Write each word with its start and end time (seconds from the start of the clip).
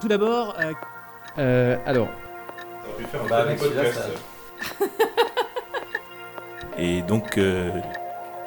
Tout 0.00 0.08
d'abord, 0.08 0.54
euh, 0.60 0.72
Euh, 1.38 1.76
alors, 1.84 2.08
Et 6.78 7.02
donc, 7.02 7.38
euh, 7.38 7.70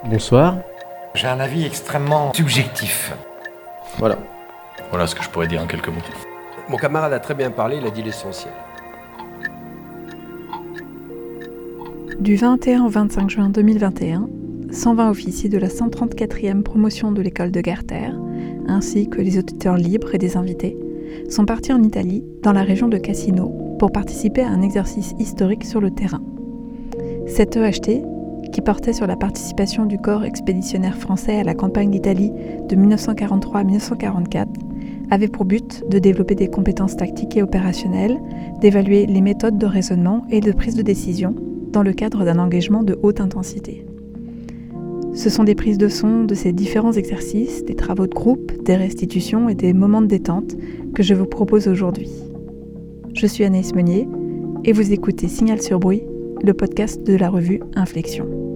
bonsoir. 0.05 0.55
J'ai 1.13 1.27
un 1.27 1.39
avis 1.39 1.65
extrêmement 1.65 2.33
subjectif. 2.33 3.13
Voilà. 3.97 4.17
voilà 4.89 5.07
ce 5.07 5.15
que 5.15 5.23
je 5.23 5.29
pourrais 5.29 5.47
dire 5.47 5.61
en 5.61 5.67
quelques 5.67 5.89
mots. 5.89 6.01
Mon 6.69 6.77
camarade 6.77 7.13
a 7.13 7.19
très 7.19 7.33
bien 7.33 7.51
parlé, 7.51 7.77
il 7.77 7.87
a 7.87 7.89
dit 7.89 8.03
l'essentiel. 8.03 8.53
Du 12.19 12.35
21 12.35 12.83
au 12.83 12.89
25 12.89 13.29
juin 13.29 13.49
2021, 13.49 14.27
120 14.71 15.11
officiers 15.11 15.49
de 15.49 15.59
la 15.59 15.67
134e 15.67 16.63
promotion 16.63 17.11
de 17.11 17.21
l'école 17.21 17.51
de 17.51 17.61
Garter, 17.61 18.09
ainsi 18.67 19.07
que 19.07 19.21
les 19.21 19.37
auditeurs 19.37 19.77
libres 19.77 20.15
et 20.15 20.17
des 20.17 20.35
invités, 20.35 20.75
sont 21.29 21.45
partis 21.45 21.73
en 21.73 21.83
Italie, 21.83 22.23
dans 22.41 22.53
la 22.53 22.63
région 22.63 22.87
de 22.87 22.97
Cassino, 22.97 23.53
pour 23.77 23.91
participer 23.91 24.41
à 24.41 24.49
un 24.49 24.63
exercice 24.63 25.13
historique 25.19 25.63
sur 25.63 25.79
le 25.79 25.91
terrain. 25.91 26.23
Cet 27.27 27.55
EHT, 27.55 28.01
qui 28.51 28.61
portait 28.61 28.93
sur 28.93 29.05
la 29.05 29.15
participation 29.15 29.85
du 29.85 29.99
corps 29.99 30.25
expéditionnaire 30.25 30.97
français 30.97 31.39
à 31.39 31.43
la 31.43 31.53
campagne 31.53 31.91
d'Italie 31.91 32.31
de 32.67 32.75
1943 32.75 33.59
à 33.59 33.63
1944, 33.63 34.49
avait 35.11 35.27
pour 35.27 35.45
but 35.45 35.83
de 35.87 35.99
développer 35.99 36.33
des 36.33 36.49
compétences 36.49 36.97
tactiques 36.97 37.37
et 37.37 37.43
opérationnelles, 37.43 38.19
d'évaluer 38.59 39.05
les 39.05 39.21
méthodes 39.21 39.59
de 39.59 39.67
raisonnement 39.67 40.25
et 40.31 40.39
de 40.39 40.51
prise 40.51 40.75
de 40.75 40.81
décision 40.81 41.35
dans 41.77 41.83
le 41.83 41.93
cadre 41.93 42.25
d'un 42.25 42.39
engagement 42.39 42.81
de 42.81 42.97
haute 43.03 43.21
intensité. 43.21 43.85
Ce 45.13 45.29
sont 45.29 45.43
des 45.43 45.53
prises 45.53 45.77
de 45.77 45.89
son 45.89 46.23
de 46.23 46.33
ces 46.33 46.51
différents 46.51 46.93
exercices, 46.93 47.63
des 47.65 47.75
travaux 47.75 48.07
de 48.07 48.15
groupe, 48.15 48.51
des 48.63 48.75
restitutions 48.75 49.47
et 49.47 49.53
des 49.53 49.73
moments 49.73 50.01
de 50.01 50.07
détente 50.07 50.55
que 50.95 51.03
je 51.03 51.13
vous 51.13 51.27
propose 51.27 51.67
aujourd'hui. 51.67 52.09
Je 53.13 53.27
suis 53.27 53.43
Anaïs 53.43 53.75
Meunier 53.75 54.07
et 54.65 54.71
vous 54.71 54.91
écoutez 54.91 55.27
Signal 55.27 55.61
sur 55.61 55.79
bruit, 55.79 56.01
le 56.43 56.55
podcast 56.55 57.03
de 57.03 57.15
la 57.15 57.29
revue 57.29 57.61
Inflexion. 57.75 58.46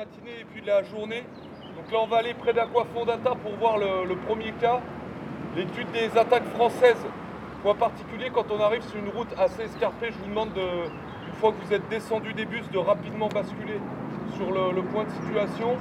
Matinée 0.00 0.40
et 0.40 0.44
puis 0.50 0.62
de 0.62 0.66
la 0.66 0.82
journée. 0.82 1.24
Donc 1.76 1.92
là, 1.92 1.98
on 2.02 2.06
va 2.06 2.18
aller 2.18 2.32
près 2.32 2.54
d'Aquafondata 2.54 3.34
pour 3.42 3.52
voir 3.56 3.76
le, 3.76 4.16
premier 4.26 4.52
cas, 4.52 4.80
l'étude 5.54 5.90
des 5.92 6.16
attaques 6.16 6.46
françaises. 6.54 7.04
Point 7.62 7.74
particulier, 7.74 8.30
quand 8.32 8.46
on 8.50 8.60
arrive 8.60 8.82
sur 8.82 8.98
une 8.98 9.10
route 9.10 9.28
assez 9.36 9.64
escarpée, 9.64 10.08
je 10.10 10.18
vous 10.20 10.30
demande, 10.30 10.54
de, 10.54 10.62
une 11.28 11.34
fois 11.34 11.52
que 11.52 11.62
vous 11.66 11.74
êtes 11.74 11.86
descendu 11.90 12.32
des 12.32 12.46
bus, 12.46 12.64
de 12.70 12.78
rapidement 12.78 13.28
basculer 13.28 13.78
sur 14.36 14.50
le, 14.50 14.72
le 14.72 14.82
point 14.84 15.04
de 15.04 15.10
situation. 15.10 15.76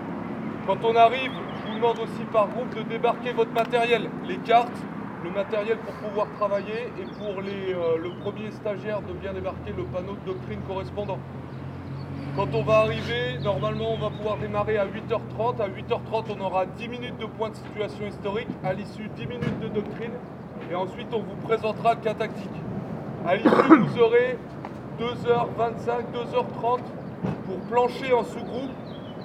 Quand 0.67 0.83
on 0.83 0.95
arrive, 0.97 1.31
je 1.31 1.69
vous 1.69 1.75
demande 1.75 1.99
aussi 1.99 2.23
par 2.33 2.49
groupe 2.49 2.75
de 2.75 2.81
débarquer 2.81 3.31
votre 3.31 3.53
matériel, 3.53 4.09
les 4.27 4.37
cartes, 4.39 4.81
le 5.23 5.31
matériel 5.31 5.77
pour 5.77 5.93
pouvoir 5.93 6.27
travailler 6.37 6.91
et 6.99 7.05
pour 7.17 7.41
les, 7.41 7.73
euh, 7.73 7.97
le 7.97 8.09
premier 8.21 8.51
stagiaire 8.51 9.01
de 9.01 9.13
bien 9.13 9.31
débarquer 9.31 9.71
le 9.77 9.83
panneau 9.83 10.17
de 10.25 10.33
doctrine 10.33 10.59
correspondant. 10.67 11.19
Quand 12.39 12.55
on 12.55 12.63
va 12.63 12.77
arriver, 12.77 13.37
normalement 13.43 13.95
on 13.95 13.97
va 13.97 14.09
pouvoir 14.11 14.37
démarrer 14.37 14.77
à 14.77 14.85
8h30. 14.85 15.59
À 15.59 15.67
8h30 15.67 16.37
on 16.37 16.39
aura 16.39 16.65
10 16.65 16.87
minutes 16.87 17.17
de 17.17 17.25
point 17.25 17.49
de 17.49 17.55
situation 17.55 18.07
historique, 18.07 18.47
à 18.63 18.71
l'issue 18.71 19.09
10 19.17 19.27
minutes 19.27 19.59
de 19.59 19.67
doctrine 19.67 20.13
et 20.71 20.73
ensuite 20.73 21.07
on 21.11 21.19
vous 21.19 21.35
présentera 21.43 21.95
le 21.95 21.99
cas 21.99 22.13
tactique. 22.13 22.49
À 23.27 23.35
l'issue 23.35 23.49
vous 23.49 23.99
aurez 23.99 24.37
2h25, 25.01 26.13
2h30 26.15 26.79
pour 27.45 27.59
plancher 27.69 28.13
en 28.13 28.23
sous-groupe 28.23 28.71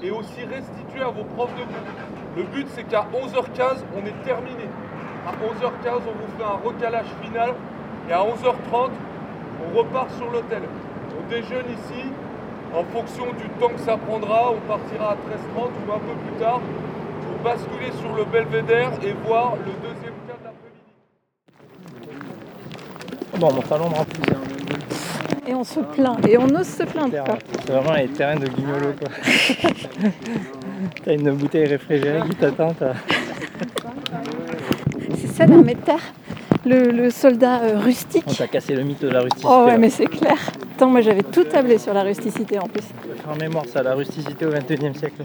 et 0.03 0.11
aussi 0.11 0.45
restituer 0.47 1.03
à 1.03 1.11
vos 1.11 1.23
profs 1.37 1.55
de 1.55 1.63
groupe. 1.63 2.37
Le 2.37 2.43
but 2.43 2.67
c'est 2.71 2.83
qu'à 2.83 3.07
11h15 3.15 3.85
on 3.97 4.05
est 4.05 4.25
terminé. 4.25 4.67
À 5.25 5.31
11h15 5.31 6.01
on 6.09 6.19
vous 6.19 6.37
fait 6.37 6.43
un 6.43 6.69
recalage 6.69 7.15
final 7.23 7.55
et 8.09 8.13
à 8.13 8.25
11h30 8.25 8.91
on 9.63 9.79
repart 9.79 10.11
sur 10.17 10.29
l'hôtel. 10.33 10.63
On 11.17 11.31
déjeune 11.31 11.67
ici, 11.71 12.11
en 12.77 12.85
fonction 12.85 13.27
du 13.27 13.49
temps 13.61 13.69
que 13.69 13.81
ça 13.81 13.97
prendra, 13.97 14.51
on 14.53 14.61
partira 14.69 15.11
à 15.13 15.15
13h30 15.15 15.71
ou 15.87 15.93
un 15.93 15.99
peu 15.99 16.15
plus 16.27 16.37
tard 16.41 16.61
pour 16.61 17.37
basculer 17.45 17.93
sur 18.01 18.15
le 18.17 18.25
belvédère 18.25 18.91
et 19.03 19.13
voir 19.27 19.55
le 19.57 19.73
deuxième 19.81 20.15
cas 20.27 20.37
de 20.41 20.45
l'après-midi. 20.45 22.19
Bon, 23.39 23.53
mon 23.53 23.63
salon 23.63 23.89
de 23.91 23.95
rempli. 23.95 24.21
Et 25.47 25.55
on 25.55 25.63
se 25.63 25.81
plaint, 25.81 26.27
et 26.27 26.39
on 26.39 26.47
ose 26.47 26.67
se 26.67 26.83
plaindre. 26.85 27.23
quoi. 27.25 27.39
C'est 27.67 27.71
vraiment 27.73 27.93
les 27.93 28.09
terrains 28.09 28.37
de 28.37 28.47
guignolo, 28.49 28.95
quoi. 28.99 29.09
T'as 31.05 31.13
une 31.15 31.31
bouteille 31.33 31.67
réfrigérée 31.67 32.23
qui 32.29 32.35
t'attend. 32.37 32.75
C'est 35.19 35.27
ça 35.29 35.45
l'Arméter, 35.47 35.97
le, 36.65 36.91
le 36.91 37.11
soldat 37.11 37.61
euh, 37.63 37.79
rustique. 37.79 38.25
On 38.27 38.33
t'a 38.33 38.47
cassé 38.49 38.75
le 38.75 38.85
mythe 38.85 39.03
de 39.03 39.09
la 39.11 39.21
rusticité. 39.21 39.49
Oh 39.51 39.65
ouais, 39.67 39.77
mais 39.77 39.91
c'est 39.91 40.07
clair. 40.07 40.39
Attends, 40.75 40.91
moi 40.91 41.03
j'avais 41.03 41.23
tout 41.23 41.45
tablé 41.45 41.79
sur 41.79 41.95
la 41.95 42.03
rusticité 42.03 42.59
en 42.59 42.67
plus. 42.67 42.83
En 43.29 43.37
mémoire 43.37 43.65
ça, 43.67 43.81
la 43.81 43.95
rusticité 43.95 44.45
au 44.45 44.51
XXIe 44.51 44.93
siècle. 44.99 45.25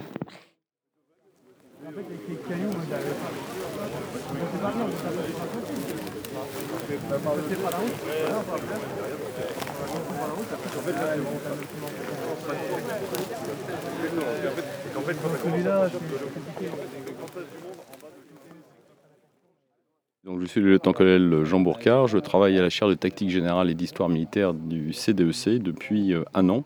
Donc, 20.26 20.42
je 20.42 20.46
suis 20.46 20.62
le 20.62 20.72
lieutenant-colonel 20.72 21.46
Jean 21.46 21.62
Bourcard, 21.62 22.08
je 22.08 22.18
travaille 22.18 22.58
à 22.58 22.62
la 22.62 22.70
chaire 22.70 22.90
de 22.90 22.94
tactique 22.94 23.30
générale 23.30 23.70
et 23.70 23.74
d'histoire 23.74 24.10
militaire 24.10 24.54
du 24.54 24.94
CDEC 24.94 25.62
depuis 25.62 26.14
euh, 26.14 26.24
un 26.34 26.50
an. 26.50 26.64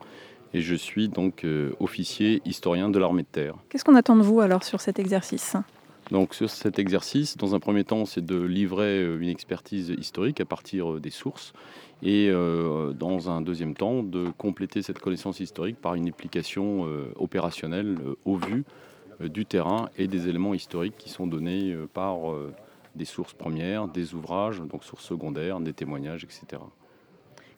Et 0.53 0.61
je 0.61 0.75
suis 0.75 1.07
donc 1.07 1.43
euh, 1.43 1.71
officier 1.79 2.41
historien 2.45 2.89
de 2.89 2.99
l'armée 2.99 3.23
de 3.23 3.27
terre. 3.27 3.55
Qu'est-ce 3.69 3.83
qu'on 3.83 3.95
attend 3.95 4.15
de 4.15 4.21
vous 4.21 4.41
alors 4.41 4.63
sur 4.63 4.81
cet 4.81 4.99
exercice? 4.99 5.55
Donc 6.11 6.33
sur 6.33 6.49
cet 6.49 6.79
exercice, 6.79 7.37
dans 7.37 7.55
un 7.55 7.59
premier 7.59 7.83
temps, 7.83 8.05
c'est 8.05 8.25
de 8.25 8.39
livrer 8.39 9.01
euh, 9.01 9.19
une 9.19 9.29
expertise 9.29 9.93
historique 9.97 10.41
à 10.41 10.45
partir 10.45 10.99
des 10.99 11.09
sources 11.09 11.53
et 12.03 12.29
euh, 12.29 12.91
dans 12.91 13.29
un 13.29 13.41
deuxième 13.41 13.75
temps, 13.75 14.03
de 14.03 14.27
compléter 14.37 14.81
cette 14.81 14.99
connaissance 14.99 15.39
historique 15.39 15.79
par 15.79 15.95
une 15.95 16.09
application 16.09 16.85
euh, 16.85 17.13
opérationnelle 17.15 17.97
euh, 18.05 18.15
au 18.25 18.35
vu 18.35 18.65
du 19.21 19.45
terrain 19.45 19.89
et 19.97 20.07
des 20.07 20.27
éléments 20.27 20.53
historiques 20.53 20.95
qui 20.97 21.09
sont 21.09 21.27
donnés 21.27 21.77
par 21.93 22.17
des 22.95 23.05
sources 23.05 23.33
premières, 23.33 23.87
des 23.87 24.13
ouvrages, 24.13 24.59
donc 24.59 24.83
sources 24.83 25.05
secondaires, 25.05 25.59
des 25.59 25.73
témoignages, 25.73 26.23
etc. 26.23 26.61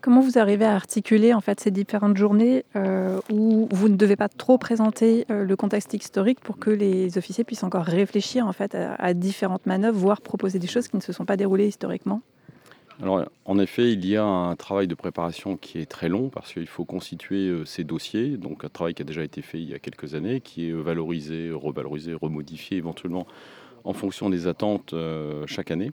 Comment 0.01 0.22
vous 0.22 0.38
arrivez 0.38 0.66
à 0.66 0.75
articuler 0.75 1.34
en 1.34 1.41
fait 1.41 1.59
ces 1.59 1.72
différentes 1.72 2.16
journées 2.16 2.63
euh, 2.75 3.19
où 3.31 3.68
vous 3.72 3.90
ne 3.90 3.96
devez 3.96 4.16
pas 4.16 4.29
trop 4.29 4.57
présenter 4.59 5.25
euh, 5.31 5.44
le 5.44 5.56
contexte 5.56 5.94
historique 5.96 6.40
pour 6.41 6.59
que 6.59 6.69
les 6.69 7.18
officiers 7.18 7.44
puissent 7.44 7.63
encore 7.63 7.85
réfléchir 7.85 8.46
en 8.46 8.53
fait 8.53 8.75
à, 8.75 8.94
à 8.96 9.13
différentes 9.16 9.66
manœuvres, 9.66 9.97
voire 9.97 10.22
proposer 10.22 10.59
des 10.59 10.68
choses 10.68 10.88
qui 10.88 10.96
ne 10.96 11.01
se 11.01 11.12
sont 11.12 11.25
pas 11.25 11.38
déroulées 11.38 11.67
historiquement? 11.67 12.22
Alors, 13.02 13.25
en 13.44 13.59
effet, 13.59 13.91
il 13.91 14.06
y 14.06 14.16
a 14.16 14.23
un 14.23 14.56
travail 14.56 14.88
de 14.88 14.96
préparation 14.96 15.58
qui 15.58 15.79
est 15.79 15.85
très 15.85 16.08
long 16.08 16.29
parce 16.29 16.53
qu'il 16.53 16.67
faut 16.67 16.85
constituer 16.85 17.49
euh, 17.49 17.66
ces 17.66 17.84
dossiers. 17.84 18.38
Donc, 18.38 18.64
un 18.64 18.70
travail 18.70 18.93
qui 18.93 19.02
a 19.02 19.05
déjà 19.05 19.23
été 19.23 19.41
fait 19.41 19.59
il 19.59 19.70
y 19.70 19.73
a 19.73 19.79
quelques 19.79 20.16
années, 20.16 20.40
qui 20.40 20.70
est 20.70 20.72
valorisé, 20.72 21.52
revalorisé, 21.52 22.14
remodifié 22.14 22.78
éventuellement 22.78 23.28
en 23.85 23.93
fonction 23.93 24.29
des 24.29 24.47
attentes 24.47 24.93
euh, 24.93 25.46
chaque 25.47 25.72
année. 25.72 25.91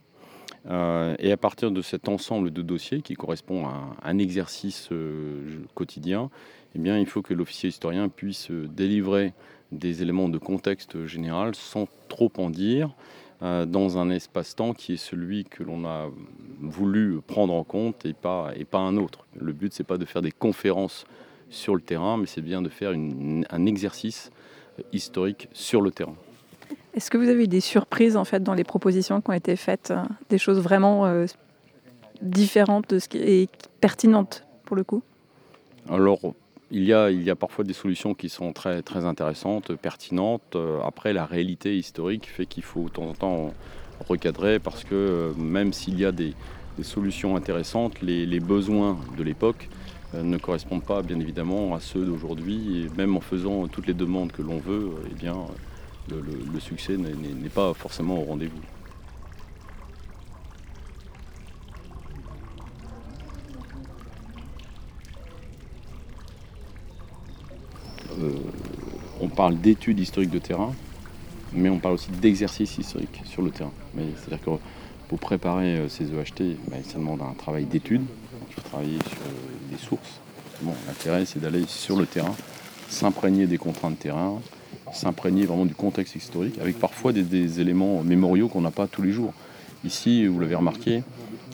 Euh, 0.66 1.14
et 1.18 1.32
à 1.32 1.36
partir 1.36 1.70
de 1.70 1.82
cet 1.82 2.08
ensemble 2.08 2.52
de 2.52 2.62
dossiers 2.62 3.02
qui 3.02 3.14
correspond 3.14 3.66
à 3.66 3.96
un, 4.02 4.18
exercice 4.18 4.88
euh, 4.92 5.60
quotidien, 5.74 6.30
eh 6.74 6.78
il 6.78 7.06
faut 7.06 7.20
que 7.20 7.34
l'officier 7.34 7.68
historien 7.68 8.08
puisse 8.08 8.50
délivrer 8.50 9.34
des 9.72 10.02
éléments 10.02 10.28
de 10.28 10.38
contexte 10.38 11.06
général 11.06 11.54
sans 11.54 11.86
trop 12.08 12.32
en 12.38 12.50
dire, 12.50 12.94
dans 13.40 13.98
un 13.98 14.08
espace-temps 14.10 14.72
qui 14.72 14.92
est 14.92 14.96
celui 14.96 15.44
que 15.44 15.64
l'on 15.64 15.84
a 15.84 16.08
voulu 16.60 17.20
prendre 17.26 17.52
en 17.52 17.64
compte 17.64 18.06
et 18.06 18.14
pas, 18.14 18.54
un 18.72 18.96
autre. 18.96 19.26
Le 19.36 19.52
but, 19.52 19.72
c'est 19.72 19.84
pas 19.84 19.98
de 19.98 20.04
faire 20.04 20.22
des 20.22 20.30
conférences 20.30 21.04
sur 21.50 21.74
le 21.74 21.80
terrain, 21.82 22.16
mais 22.16 22.26
c'est 22.26 22.40
bien 22.40 22.62
de 22.62 22.68
faire 22.68 22.92
un 22.92 23.66
exercice 23.66 24.30
historique 24.92 25.48
sur 25.52 25.80
le 25.80 25.90
terrain. 25.90 26.16
Est-ce 26.94 27.10
que 27.10 27.16
vous 27.16 27.28
avez 27.28 27.44
eu 27.44 27.48
des 27.48 27.60
surprises 27.60 28.16
en 28.16 28.24
fait 28.24 28.42
dans 28.42 28.54
les 28.54 28.64
propositions 28.64 29.20
qui 29.20 29.30
ont 29.30 29.34
été 29.34 29.56
faites, 29.56 29.92
euh, 29.92 30.02
des 30.28 30.38
choses 30.38 30.60
vraiment 30.60 31.06
euh, 31.06 31.24
différente 32.20 32.90
de 32.90 32.98
ce 32.98 33.08
qui 33.08 33.18
est 33.18 33.50
pertinente 33.80 34.44
pour 34.64 34.76
le 34.76 34.84
coup? 34.84 35.02
Alors, 35.88 36.20
il 36.70 36.84
y, 36.84 36.92
a, 36.92 37.10
il 37.10 37.22
y 37.22 37.30
a 37.30 37.36
parfois 37.36 37.64
des 37.64 37.72
solutions 37.72 38.14
qui 38.14 38.28
sont 38.28 38.52
très, 38.52 38.82
très 38.82 39.06
intéressantes, 39.06 39.74
pertinentes. 39.74 40.54
Euh, 40.54 40.80
Après, 40.84 41.14
la 41.14 41.24
réalité 41.24 41.76
historique 41.76 42.28
fait 42.28 42.46
qu'il 42.46 42.62
faut 42.62 42.84
de 42.84 42.90
temps 42.90 43.08
en 43.08 43.14
temps 43.14 43.54
recadrer 44.06 44.58
parce 44.58 44.84
que 44.84 45.32
même 45.38 45.72
s'il 45.72 45.98
y 45.98 46.04
a 46.04 46.12
des, 46.12 46.34
solutions 46.82 47.36
intéressantes, 47.36 48.00
les, 48.00 48.40
besoins 48.40 48.98
de 49.16 49.22
l'époque 49.22 49.68
ne 50.14 50.36
correspondent 50.38 50.82
pas 50.82 51.02
bien 51.02 51.20
évidemment 51.20 51.74
à 51.74 51.80
ceux 51.80 52.04
d'aujourd'hui. 52.04 52.88
Même 52.96 53.16
en 53.16 53.20
faisant 53.20 53.68
toutes 53.68 53.86
les 53.86 53.94
demandes 53.94 54.32
que 54.32 54.40
l'on 54.40 54.58
veut, 54.58 54.90
eh 55.10 55.14
bien, 55.14 55.36
le, 56.08 56.60
succès 56.60 56.96
n'est- 56.96 57.48
pas 57.48 57.74
forcément 57.74 58.18
au 58.20 58.24
rendez-vous. 58.24 58.60
Euh, 68.20 68.32
on 69.20 69.28
parle 69.28 69.58
d'études 69.58 69.98
historiques 70.00 70.30
de 70.30 70.38
terrain, 70.38 70.74
mais 71.52 71.68
on 71.68 71.78
parle 71.78 71.94
aussi 71.94 72.10
d'exercices 72.10 72.76
historiques 72.78 73.22
sur 73.24 73.42
le 73.42 73.50
terrain. 73.50 73.72
C'est-à-dire 73.96 74.44
que 74.44 74.50
pour 75.08 75.18
préparer 75.18 75.76
euh, 75.76 75.88
ces 75.88 76.04
EHT, 76.12 76.56
ben, 76.68 76.82
ça 76.84 76.98
demande 76.98 77.22
un 77.22 77.34
travail 77.34 77.64
d'étude. 77.64 78.00
Donc, 78.00 78.48
Il 78.48 78.54
faut 78.54 78.68
travailler 78.68 78.98
sur 79.08 79.18
euh, 79.18 79.70
des 79.70 79.78
sources. 79.78 80.20
Bon, 80.62 80.74
L'intérêt, 80.86 81.24
c'est 81.24 81.40
d'aller 81.40 81.64
sur 81.66 81.96
le 81.96 82.06
terrain, 82.06 82.34
s'imprégner 82.88 83.46
des 83.46 83.58
contraintes 83.58 83.94
de 83.94 83.98
terrain, 84.02 84.40
s'imprégner 84.92 85.46
vraiment 85.46 85.64
du 85.66 85.74
contexte 85.74 86.14
historique, 86.16 86.58
avec 86.60 86.78
parfois 86.78 87.12
des, 87.12 87.22
des 87.22 87.60
éléments 87.60 88.02
mémoriaux 88.02 88.48
qu'on 88.48 88.60
n'a 88.60 88.70
pas 88.70 88.86
tous 88.86 89.02
les 89.02 89.12
jours. 89.12 89.32
Ici, 89.84 90.26
vous 90.26 90.38
l'avez 90.38 90.54
remarqué, 90.54 91.02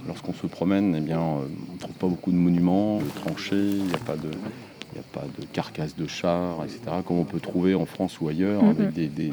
lorsqu'on 0.06 0.34
se 0.34 0.46
promène, 0.46 0.94
eh 0.96 1.00
bien, 1.00 1.20
euh, 1.20 1.46
on 1.70 1.74
ne 1.74 1.78
trouve 1.78 1.94
pas 1.94 2.06
beaucoup 2.08 2.30
de 2.30 2.36
monuments, 2.36 2.98
de 2.98 3.04
tranchées, 3.24 3.56
il 3.56 3.84
n'y 3.84 3.94
a 3.94 3.98
pas 3.98 4.16
de, 4.16 4.28
il 4.30 4.94
n'y 4.94 5.00
a 5.00 5.08
pas 5.12 5.24
de 5.38 5.46
carcasses 5.52 5.96
de 5.96 6.06
chars, 6.06 6.56
etc., 6.64 6.80
comme 7.06 7.18
on 7.18 7.24
peut 7.24 7.40
trouver 7.40 7.74
en 7.74 7.86
France 7.86 8.20
ou 8.20 8.28
ailleurs, 8.28 8.62
Mhm. 8.62 8.68
avec 8.70 8.92
des, 8.92 9.06
des- 9.06 9.32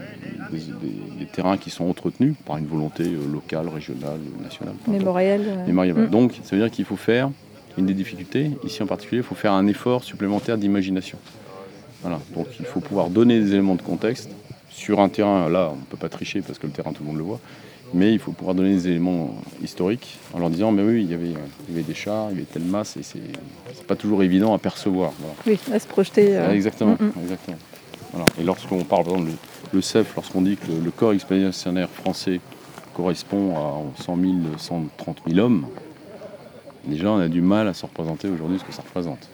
des- 0.51 0.57
des- 0.57 1.19
des 1.19 1.25
terrains 1.25 1.57
qui 1.57 1.69
sont 1.69 1.85
entretenus 1.89 2.35
par 2.45 2.57
une 2.57 2.67
volonté 2.67 3.03
euh, 3.03 3.31
locale, 3.31 3.67
régionale, 3.67 4.19
nationale. 4.41 4.75
peu 4.85 4.91
importe. 4.91 5.03
Mémoriel 5.67 5.97
euh. 5.97 6.07
Mm. 6.07 6.09
Donc, 6.09 6.39
ça 6.43 6.55
veut 6.55 6.61
dire 6.61 6.71
qu'il 6.71 6.85
faut 6.85 6.95
faire, 6.97 7.31
une 7.77 7.85
des 7.87 7.93
difficultés, 7.93 8.51
ici 8.63 8.81
en 8.81 8.85
particulier, 8.85 9.19
il 9.19 9.25
faut 9.25 9.35
faire 9.35 9.51
un 9.51 9.67
effort 9.67 10.03
supplémentaire 10.05 10.57
d'imagination. 10.57 11.17
Voilà. 12.01 12.19
Donc, 12.35 12.47
il 12.59 12.65
faut 12.65 12.79
pouvoir 12.79 13.09
donner 13.09 13.39
des 13.39 13.51
éléments 13.53 13.75
de 13.75 13.81
contexte 13.81 14.29
sur 14.69 14.99
un 14.99 15.09
terrain. 15.09 15.49
Là, 15.49 15.69
on 15.73 15.77
ne 15.77 15.81
peut 15.81 15.97
pas 15.97 16.09
tricher 16.09 16.41
parce 16.41 16.59
que 16.59 16.67
le 16.67 16.73
terrain, 16.73 16.91
tout 16.93 17.03
le 17.03 17.07
monde 17.07 17.17
le 17.17 17.23
voit. 17.23 17.39
Mais 17.93 18.11
il 18.13 18.19
faut 18.19 18.31
pouvoir 18.31 18.55
donner 18.55 18.73
des 18.73 18.87
éléments 18.89 19.35
historiques 19.63 20.17
en 20.33 20.39
leur 20.39 20.49
disant, 20.49 20.71
mais 20.71 20.83
oui, 20.83 21.03
il 21.03 21.11
y 21.11 21.13
avait, 21.13 21.27
il 21.29 21.69
y 21.69 21.73
avait 21.77 21.83
des 21.83 21.93
chars, 21.93 22.27
il 22.31 22.33
y 22.33 22.37
avait 22.37 22.47
telle 22.51 22.63
masse, 22.63 22.97
et 22.97 23.03
c'est 23.03 23.21
pas 23.87 23.95
toujours 23.95 24.23
évident 24.23 24.53
à 24.53 24.57
percevoir. 24.57 25.13
Voilà. 25.19 25.35
Oui, 25.45 25.59
à 25.73 25.79
se 25.79 25.87
projeter. 25.87 26.35
euh, 26.35 26.47
Ah, 26.49 26.55
Exactement. 26.55 26.97
mm, 26.99 27.05
mm. 27.05 27.11
exactement. 27.21 27.57
Voilà. 28.11 28.25
Et 28.39 28.43
lorsqu'on 28.43 28.83
parle, 28.83 29.03
par 29.05 29.13
exemple, 29.13 29.29
le, 29.31 29.77
le 29.77 29.81
CEF, 29.81 30.15
lorsqu'on 30.15 30.41
dit 30.41 30.57
que 30.57 30.67
le, 30.71 30.79
le 30.83 30.91
corps 30.91 31.13
expéditionnaire 31.13 31.89
français 31.89 32.41
correspond 32.95 33.55
à 33.55 34.01
100 34.03 34.17
000, 34.17 34.33
130 34.57 35.17
000 35.27 35.39
hommes, 35.45 35.67
déjà 36.85 37.11
on 37.11 37.19
a 37.19 37.27
du 37.27 37.41
mal 37.41 37.67
à 37.67 37.73
se 37.73 37.85
représenter 37.85 38.27
aujourd'hui 38.29 38.57
ce 38.59 38.63
que 38.63 38.73
ça 38.73 38.81
représente. 38.81 39.29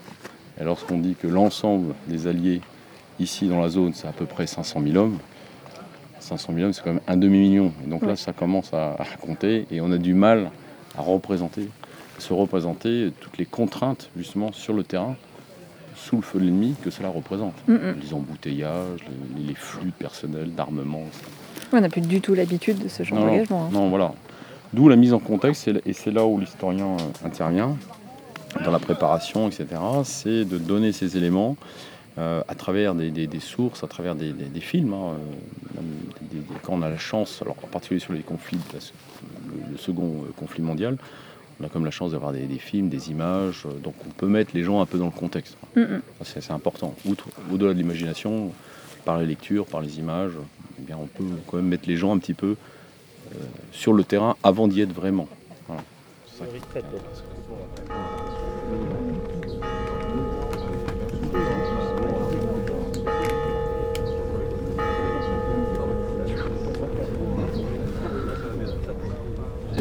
Et 0.62 0.64
lorsqu'on 0.64 1.00
dit 1.00 1.16
que 1.20 1.28
l'ensemble 1.28 1.96
des 2.08 2.28
alliés 2.28 2.62
ici 3.20 3.48
dans 3.48 3.60
la 3.60 3.70
zone, 3.70 3.94
c'est 3.94 4.08
à 4.08 4.12
peu 4.12 4.26
près 4.26 4.46
500 4.48 4.82
000 4.86 4.96
hommes, 4.98 5.18
500 6.20 6.54
000 6.54 6.66
hommes, 6.66 6.74
c'est 6.74 6.84
quand 6.84 6.94
même 6.94 7.02
un 7.08 7.18
demi-million. 7.18 7.72
Et 7.86 7.90
donc 7.90 8.04
là, 8.06 8.16
ça 8.16 8.32
commence 8.34 8.74
à, 8.74 8.94
à 8.94 9.06
compter 9.20 9.66
et 9.72 9.82
on 9.82 9.92
a 9.92 9.98
du 9.98 10.14
mal 10.14 10.52
à 10.98 11.02
représenter, 11.02 11.68
se 12.20 12.34
représenter 12.34 13.12
toutes 13.20 13.38
les 13.38 13.46
contraintes 13.46 14.10
justement 14.16 14.52
sur 14.52 14.74
le 14.74 14.84
terrain 14.84 15.16
sous 15.96 16.16
le 16.18 16.22
feu 16.22 16.40
de 16.40 16.46
l'ennemi 16.46 16.76
que 16.84 16.90
cela 16.90 17.10
représente. 17.10 17.54
Mm, 17.68 17.74
mm. 17.74 17.96
Les 18.04 18.14
embouteillages, 18.14 19.00
les, 19.38 19.44
les 19.48 19.54
flux 19.56 19.88
de 19.88 19.92
personnel, 19.92 20.54
d'armement. 20.54 21.04
On 21.74 21.80
n'a 21.82 21.90
plus 21.90 22.02
du 22.02 22.22
tout 22.22 22.34
l'habitude 22.34 22.80
de 22.80 22.88
ce 22.88 23.04
genre 23.04 23.20
d'engagement. 23.20 23.66
hein. 23.66 23.70
Non, 23.72 23.90
voilà. 23.90 24.14
D'où 24.74 24.88
la 24.90 24.96
mise 24.96 25.14
en 25.14 25.20
contexte, 25.20 25.68
et- 25.68 25.82
et 25.86 25.94
c'est 25.94 26.12
là 26.12 26.26
où 26.26 26.40
l'historien 26.40 26.88
euh, 26.88 27.28
intervient, 27.28 27.76
dans 28.64 28.72
la 28.72 28.80
préparation, 28.80 29.48
etc. 29.48 29.66
C'est 30.04 30.46
de 30.46 30.58
donner 30.58 30.92
ces 30.92 31.18
éléments 31.18 31.56
euh, 32.18 32.42
à 32.48 32.56
travers 32.56 32.94
des, 32.96 33.10
des- 33.10 33.28
des 33.28 33.40
sources, 33.40 33.84
à 33.84 33.88
travers 33.88 34.16
des, 34.16 34.32
des- 34.34 34.46
des 34.46 34.60
films. 34.62 34.94
hein, 34.94 35.14
euh, 35.14 35.78
même 35.82 35.86
des- 36.32 36.40
des- 36.40 36.46
quand 36.64 36.74
on 36.74 36.82
a 36.82 36.90
la 36.90 36.98
chance, 36.98 37.40
alors 37.42 37.56
en 37.64 37.68
particulier 37.68 38.00
sur 38.00 38.14
les 38.14 38.22
conflits, 38.22 38.60
le, 38.74 39.72
le 39.72 39.78
second 39.78 40.24
euh, 40.28 40.32
conflit 40.38 40.62
mondial, 40.62 40.98
on 41.60 41.66
a 41.66 41.70
comme 41.70 41.86
la 41.86 41.92
chance 41.92 42.12
d'avoir 42.12 42.34
des, 42.34 42.42
des 42.48 42.58
films, 42.60 42.90
des 42.90 43.12
images, 43.12 43.64
euh, 43.66 43.74
donc 43.82 43.94
on 44.06 44.10
peut 44.12 44.28
mettre 44.28 44.52
les 44.54 44.64
gens 44.64 44.82
un 44.82 44.86
peu 44.86 44.98
dans 44.98 45.06
le 45.06 45.12
contexte. 45.12 45.56
Mm, 45.76 46.00
C'est 46.24 46.52
important. 46.52 46.94
Outre- 47.06 47.30
Au-delà 47.54 47.74
de 47.74 47.78
l'imagination, 47.80 48.52
par 49.06 49.18
les 49.20 49.26
lectures, 49.26 49.66
par 49.66 49.82
les 49.82 49.98
images, 50.00 50.34
eh 50.80 50.82
bien, 50.84 50.98
on 51.02 51.08
peut 51.08 51.24
quand 51.48 51.58
même 51.58 51.68
mettre 51.68 51.88
les 51.88 51.98
gens 51.98 52.14
un 52.14 52.18
petit 52.20 52.34
peu 52.34 52.56
euh, 53.34 53.36
sur 53.72 53.94
le 53.94 54.04
terrain 54.04 54.36
avant 54.44 54.68
d'y 54.68 54.82
être 54.82 54.94
vraiment. 54.94 55.28
Voilà. 55.68 55.84
C'est 56.28 56.40
ça 56.40 56.46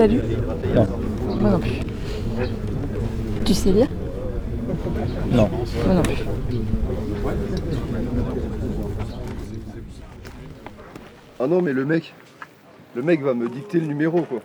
T'as 0.00 0.06
lu 0.06 0.19
Non. 0.75 0.87
Moi 1.38 1.50
non 1.50 1.58
plus. 1.58 1.81
Tu 3.44 3.52
sais 3.52 3.70
lire 3.70 3.87
Non. 5.31 5.50
Moi 5.85 5.94
non 5.94 6.00
plus. 6.00 6.25
Ah 11.38 11.47
non, 11.47 11.61
mais 11.61 11.75
le 11.75 11.85
mec, 11.85 12.14
le 12.94 13.02
mec 13.02 13.20
va 13.20 13.35
me 13.35 13.47
dicter 13.50 13.79
le 13.79 13.88
numéro 13.88 14.23
quoi. 14.23 14.41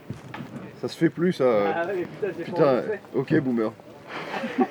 Ça 0.81 0.89
se 0.89 0.97
fait 0.97 1.09
plus 1.09 1.31
ça. 1.31 1.45
putain, 2.43 2.81
ok 3.13 3.39
boomer. 3.39 3.71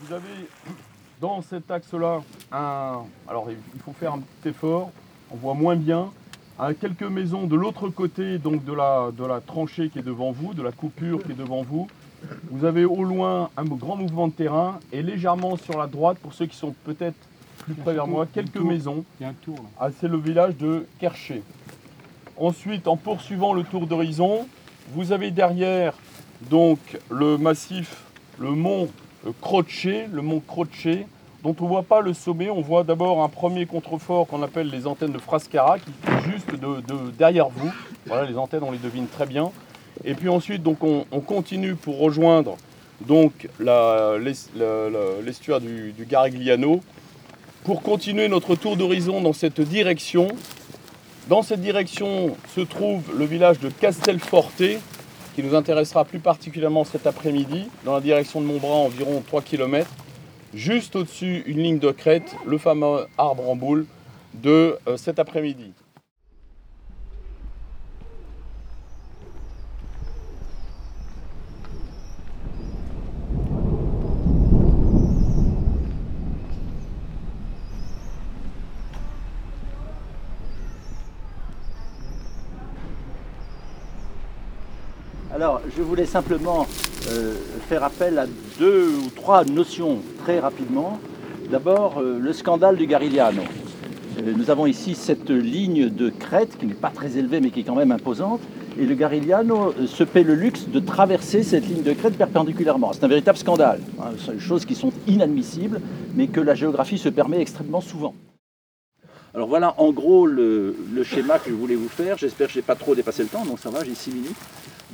Vous 0.00 0.14
avez 0.14 0.48
dans 1.20 1.42
cet 1.42 1.70
axe-là 1.70 2.22
un. 2.52 3.02
Alors 3.28 3.48
il 3.50 3.80
faut 3.80 3.92
faire 3.92 4.14
un 4.14 4.20
petit 4.20 4.50
effort, 4.50 4.90
on 5.30 5.36
voit 5.36 5.54
moins 5.54 5.76
bien. 5.76 6.10
À 6.58 6.72
quelques 6.72 7.02
maisons 7.02 7.46
de 7.46 7.56
l'autre 7.56 7.88
côté 7.88 8.38
donc 8.38 8.64
de 8.64 8.72
la, 8.72 9.10
de 9.10 9.24
la 9.24 9.40
tranchée 9.40 9.88
qui 9.88 9.98
est 9.98 10.02
devant 10.02 10.30
vous, 10.30 10.54
de 10.54 10.62
la 10.62 10.70
coupure 10.70 11.22
qui 11.24 11.32
est 11.32 11.36
devant 11.36 11.62
vous, 11.62 11.88
vous 12.50 12.64
avez 12.64 12.84
au 12.84 13.02
loin 13.02 13.50
un 13.56 13.64
grand 13.64 13.96
mouvement 13.96 14.28
de 14.28 14.32
terrain 14.32 14.78
et 14.92 15.02
légèrement 15.02 15.56
sur 15.56 15.78
la 15.78 15.86
droite, 15.86 16.18
pour 16.18 16.32
ceux 16.32 16.46
qui 16.46 16.56
sont 16.56 16.74
peut-être 16.84 17.16
plus 17.58 17.74
près 17.74 17.94
vers 17.94 18.06
moi, 18.06 18.26
quelques 18.32 18.56
maisons. 18.56 19.04
Il 19.18 19.24
y 19.24 19.26
a 19.26 19.30
un 19.30 19.34
tour 19.34 19.56
là. 19.56 19.68
Ah, 19.80 19.88
c'est 19.98 20.08
le 20.08 20.18
village 20.18 20.56
de 20.56 20.86
Kerché. 20.98 21.42
Ensuite, 22.36 22.88
en 22.88 22.96
poursuivant 22.96 23.52
le 23.52 23.62
tour 23.62 23.86
d'horizon, 23.86 24.46
vous 24.92 25.12
avez 25.12 25.30
derrière 25.30 25.94
donc 26.50 26.78
le 27.10 27.38
massif, 27.38 28.04
le 28.38 28.50
mont 28.50 28.88
euh, 29.26 29.30
Croce, 29.40 29.84
le 30.12 30.22
mont 30.22 30.40
Croce, 30.46 30.68
dont 31.42 31.54
on 31.60 31.64
ne 31.64 31.68
voit 31.68 31.82
pas 31.82 32.00
le 32.00 32.14
sommet. 32.14 32.50
On 32.50 32.60
voit 32.60 32.84
d'abord 32.84 33.22
un 33.22 33.28
premier 33.28 33.66
contrefort 33.66 34.26
qu'on 34.26 34.42
appelle 34.42 34.68
les 34.70 34.86
antennes 34.86 35.12
de 35.12 35.18
Frascara, 35.18 35.78
qui 35.78 35.90
est 35.90 36.30
juste 36.32 36.50
de, 36.50 36.80
de- 36.80 37.10
derrière 37.18 37.48
vous. 37.48 37.72
Voilà, 38.06 38.28
les 38.28 38.36
antennes, 38.38 38.62
on 38.62 38.70
les 38.72 38.78
devine 38.78 39.06
très 39.06 39.26
bien. 39.26 39.50
Et 40.04 40.14
puis 40.14 40.28
ensuite, 40.28 40.62
donc, 40.62 40.82
on, 40.82 41.04
on 41.12 41.20
continue 41.20 41.74
pour 41.74 41.98
rejoindre 41.98 42.56
donc 43.06 43.48
l'estuaire 45.24 45.60
du, 45.60 45.92
du 45.92 46.04
Garigliano 46.04 46.80
pour 47.64 47.82
continuer 47.82 48.28
notre 48.28 48.54
tour 48.56 48.76
d'horizon 48.76 49.20
dans 49.20 49.32
cette 49.32 49.60
direction. 49.60 50.28
Dans 51.28 51.42
cette 51.42 51.60
direction 51.62 52.36
se 52.54 52.60
trouve 52.60 53.02
le 53.16 53.24
village 53.24 53.58
de 53.58 53.70
Castelforte, 53.70 54.62
qui 55.34 55.42
nous 55.42 55.54
intéressera 55.54 56.04
plus 56.04 56.20
particulièrement 56.20 56.84
cet 56.84 57.06
après-midi, 57.06 57.68
dans 57.84 57.94
la 57.94 58.00
direction 58.00 58.40
de 58.40 58.46
Montbras, 58.46 58.68
environ 58.68 59.22
3 59.26 59.42
km. 59.42 59.90
Juste 60.54 60.94
au-dessus, 60.94 61.42
une 61.46 61.58
ligne 61.58 61.78
de 61.78 61.90
crête, 61.90 62.36
le 62.46 62.58
fameux 62.58 63.06
arbre 63.18 63.48
en 63.48 63.56
boule 63.56 63.86
de 64.34 64.78
euh, 64.86 64.96
cet 64.96 65.18
après-midi. 65.18 65.72
Alors, 85.34 85.60
je 85.76 85.82
voulais 85.82 86.06
simplement 86.06 86.66
euh, 87.10 87.34
faire 87.68 87.84
appel 87.84 88.18
à 88.18 88.26
deux 88.58 88.88
ou 88.88 89.10
trois 89.14 89.44
notions 89.44 89.98
très 90.24 90.38
rapidement. 90.40 90.98
D'abord, 91.50 91.98
euh, 92.00 92.18
le 92.18 92.32
scandale 92.32 92.76
du 92.76 92.86
Garigliano. 92.86 93.42
Euh, 94.20 94.32
Nous 94.36 94.50
avons 94.50 94.66
ici 94.66 94.94
cette 94.94 95.30
ligne 95.30 95.88
de 95.90 96.08
crête 96.10 96.56
qui 96.58 96.66
n'est 96.66 96.74
pas 96.74 96.90
très 96.90 97.16
élevée 97.18 97.40
mais 97.40 97.50
qui 97.50 97.60
est 97.60 97.64
quand 97.64 97.74
même 97.74 97.92
imposante. 97.92 98.40
Et 98.78 98.86
le 98.86 98.94
Garigliano 98.94 99.72
se 99.86 100.02
paie 100.02 100.24
le 100.24 100.34
luxe 100.34 100.66
de 100.68 100.80
traverser 100.80 101.42
cette 101.44 101.66
ligne 101.68 101.82
de 101.82 101.92
crête 101.92 102.16
perpendiculairement. 102.16 102.92
C'est 102.92 103.04
un 103.04 103.08
véritable 103.08 103.38
scandale. 103.38 103.80
hein. 104.00 104.10
Ce 104.18 104.26
sont 104.26 104.32
des 104.32 104.40
choses 104.40 104.64
qui 104.64 104.74
sont 104.74 104.92
inadmissibles 105.06 105.80
mais 106.14 106.26
que 106.28 106.40
la 106.40 106.54
géographie 106.54 106.98
se 106.98 107.08
permet 107.08 107.40
extrêmement 107.40 107.80
souvent. 107.80 108.14
Alors 109.34 109.48
voilà 109.48 109.74
en 109.78 109.90
gros 109.92 110.26
le, 110.26 110.76
le 110.92 111.02
schéma 111.04 111.38
que 111.40 111.50
je 111.50 111.54
voulais 111.54 111.74
vous 111.74 111.88
faire. 111.88 112.16
J'espère 112.18 112.46
que 112.46 112.52
je 112.52 112.58
n'ai 112.58 112.62
pas 112.62 112.76
trop 112.76 112.94
dépassé 112.94 113.22
le 113.24 113.28
temps, 113.28 113.44
donc 113.44 113.58
ça 113.58 113.68
va, 113.70 113.84
j'ai 113.84 113.94
6 113.94 114.10
minutes. 114.12 114.36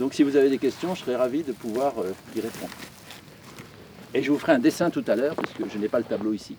Donc 0.01 0.15
si 0.15 0.23
vous 0.23 0.35
avez 0.35 0.49
des 0.49 0.57
questions, 0.57 0.95
je 0.95 1.03
serais 1.03 1.15
ravi 1.15 1.43
de 1.43 1.53
pouvoir 1.53 1.93
euh, 1.99 2.15
y 2.35 2.41
répondre. 2.41 2.73
Et 4.15 4.23
je 4.23 4.33
vous 4.33 4.39
ferai 4.39 4.53
un 4.53 4.59
dessin 4.59 4.89
tout 4.89 5.05
à 5.07 5.15
l'heure, 5.15 5.35
parce 5.35 5.53
que 5.53 5.63
je 5.71 5.77
n'ai 5.77 5.89
pas 5.89 5.99
le 5.99 6.05
tableau 6.05 6.33
ici. 6.33 6.57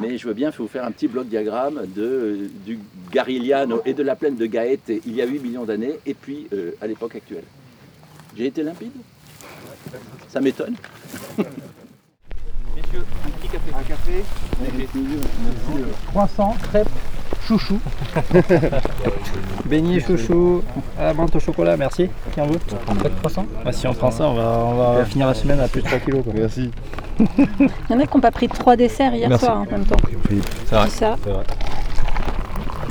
Mais 0.00 0.18
je 0.18 0.26
veux 0.26 0.34
bien 0.34 0.50
vous 0.50 0.66
faire 0.66 0.84
un 0.84 0.90
petit 0.90 1.06
bloc 1.06 1.28
diagramme 1.28 1.86
de, 1.94 2.02
euh, 2.02 2.50
du 2.66 2.80
Garigliano 3.12 3.82
et 3.86 3.94
de 3.94 4.02
la 4.02 4.16
plaine 4.16 4.34
de 4.34 4.46
Gaète 4.46 4.92
il 5.06 5.14
y 5.14 5.22
a 5.22 5.26
8 5.26 5.38
millions 5.38 5.64
d'années, 5.64 6.00
et 6.04 6.14
puis 6.14 6.48
euh, 6.52 6.72
à 6.80 6.88
l'époque 6.88 7.14
actuelle. 7.14 7.44
J'ai 8.36 8.46
été 8.46 8.64
limpide? 8.64 8.90
Ça 10.28 10.40
m'étonne. 10.40 10.74
Messieurs, 11.38 13.04
un 13.24 13.30
petit 13.30 13.48
café. 13.48 13.70
Un 13.78 13.82
café 13.84 14.24
Croissant, 16.08 16.56
crêpes, 16.64 16.88
chouchou. 17.46 17.78
Beignet 19.66 20.00
chouchou, 20.00 20.62
à 20.98 21.04
la 21.04 21.14
menthe 21.14 21.34
au 21.36 21.40
chocolat, 21.40 21.76
merci. 21.76 22.08
Qui 22.32 22.40
en 22.40 22.46
veut 22.46 22.58
Pas 22.58 23.08
de 23.08 23.14
croissant 23.16 23.46
Bah, 23.64 23.72
Si 23.72 23.86
on 23.86 23.94
prend 23.94 24.10
ça, 24.10 24.28
on 24.28 24.34
va, 24.34 24.58
on 24.64 24.94
va 24.96 25.04
finir 25.04 25.26
la 25.26 25.34
semaine 25.34 25.60
à 25.60 25.68
plus 25.68 25.82
de 25.82 25.86
3 25.86 25.98
kilos. 26.00 26.24
Quoi. 26.24 26.32
Merci. 26.36 26.70
Il 27.38 27.46
y 27.90 27.94
en 27.94 28.00
a 28.00 28.06
qui 28.06 28.14
n'ont 28.16 28.20
pas 28.20 28.30
pris 28.30 28.48
trois 28.48 28.76
desserts 28.76 29.14
hier 29.14 29.28
Merci. 29.28 29.44
soir 29.44 29.58
en 29.58 29.70
même 29.70 29.84
temps. 29.84 29.96
C'est 30.66 30.74
vrai. 30.74 30.88
Ça. 30.88 31.16
C'est 31.22 31.30
vrai. 31.30 31.44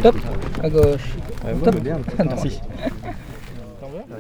Top, 0.03 0.15
à 0.63 0.69
gauche. 0.69 1.15
Top. 1.63 1.75
Merci. 2.25 2.59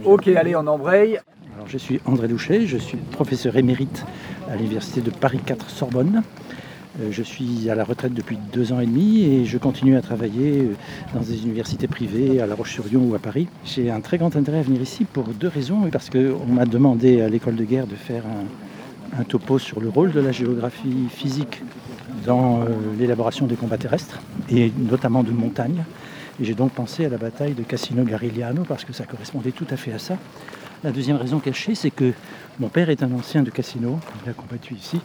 Ok, 0.05 0.27
allez, 0.27 0.55
on 0.55 0.65
embraye. 0.67 1.19
Alors, 1.55 1.67
je 1.67 1.77
suis 1.77 2.01
André 2.05 2.27
Douchet, 2.27 2.65
je 2.65 2.77
suis 2.77 2.97
professeur 2.97 3.55
émérite 3.57 4.05
à 4.51 4.55
l'université 4.55 5.01
de 5.01 5.11
Paris 5.11 5.39
4 5.45 5.69
Sorbonne. 5.69 6.23
Euh, 6.99 7.11
Je 7.11 7.23
suis 7.23 7.69
à 7.69 7.75
la 7.75 7.83
retraite 7.83 8.13
depuis 8.13 8.37
deux 8.51 8.73
ans 8.73 8.79
et 8.79 8.85
demi 8.85 9.23
et 9.23 9.45
je 9.45 9.57
continue 9.57 9.95
à 9.95 10.01
travailler 10.01 10.59
euh, 10.59 10.75
dans 11.13 11.21
des 11.21 11.43
universités 11.43 11.87
privées 11.87 12.41
à 12.41 12.47
La 12.47 12.55
Roche-sur-Yon 12.55 13.01
ou 13.09 13.15
à 13.15 13.19
Paris. 13.19 13.47
J'ai 13.63 13.89
un 13.89 14.01
très 14.01 14.17
grand 14.17 14.35
intérêt 14.35 14.59
à 14.59 14.61
venir 14.61 14.81
ici 14.81 15.05
pour 15.05 15.25
deux 15.25 15.47
raisons. 15.47 15.89
Parce 15.91 16.09
qu'on 16.09 16.45
m'a 16.47 16.65
demandé 16.65 17.21
à 17.21 17.29
l'école 17.29 17.55
de 17.55 17.63
guerre 17.63 17.87
de 17.87 17.95
faire 17.95 18.23
un, 19.17 19.23
topo 19.23 19.59
sur 19.59 19.79
le 19.79 19.89
rôle 19.89 20.11
de 20.11 20.19
la 20.19 20.31
géographie 20.31 21.07
physique 21.09 21.61
dans 22.25 22.61
euh, 22.61 22.65
l'élaboration 22.97 23.45
des 23.45 23.55
combats 23.55 23.77
terrestres 23.77 24.19
et 24.49 24.71
notamment 24.77 25.23
de 25.23 25.31
montagne. 25.31 25.83
Et 26.41 26.45
j'ai 26.45 26.53
donc 26.53 26.71
pensé 26.71 27.05
à 27.05 27.09
la 27.09 27.17
bataille 27.17 27.53
de 27.53 27.63
Cassino 27.63 28.03
Garigliano 28.03 28.63
parce 28.63 28.83
que 28.83 28.93
ça 28.93 29.05
correspondait 29.05 29.51
tout 29.51 29.67
à 29.69 29.77
fait 29.77 29.93
à 29.93 29.99
ça. 29.99 30.17
La 30.83 30.91
deuxième 30.91 31.17
raison 31.17 31.39
cachée, 31.39 31.75
c'est 31.75 31.91
que 31.91 32.13
mon 32.59 32.69
père 32.69 32.89
est 32.89 33.03
un 33.03 33.11
ancien 33.11 33.43
de 33.43 33.51
Cassino, 33.51 33.99
il 34.25 34.29
a 34.29 34.33
combattu 34.33 34.73
ici, 34.73 34.99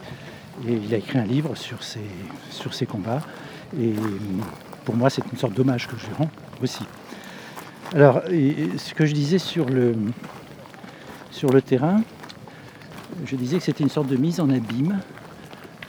et 0.65 0.73
il 0.73 0.93
a 0.93 0.97
écrit 0.97 1.19
un 1.19 1.25
livre 1.25 1.55
sur 1.55 1.83
ses, 1.83 2.85
combats. 2.85 3.21
Et 3.79 3.93
pour 4.85 4.95
moi, 4.95 5.09
c'est 5.09 5.23
une 5.31 5.37
sorte 5.37 5.53
d'hommage 5.53 5.87
que 5.87 5.97
je 5.97 6.07
lui 6.07 6.13
rends 6.17 6.29
aussi. 6.61 6.83
Alors, 7.93 8.21
ce 8.27 8.93
que 8.93 9.05
je 9.05 9.13
disais 9.13 9.37
sur 9.37 9.65
le, 9.69 9.95
terrain, 11.61 12.01
je 13.25 13.35
disais 13.35 13.57
que 13.57 13.63
c'était 13.63 13.83
une 13.83 13.89
sorte 13.89 14.07
de 14.07 14.17
mise 14.17 14.39
en 14.39 14.49
abîme, 14.49 14.99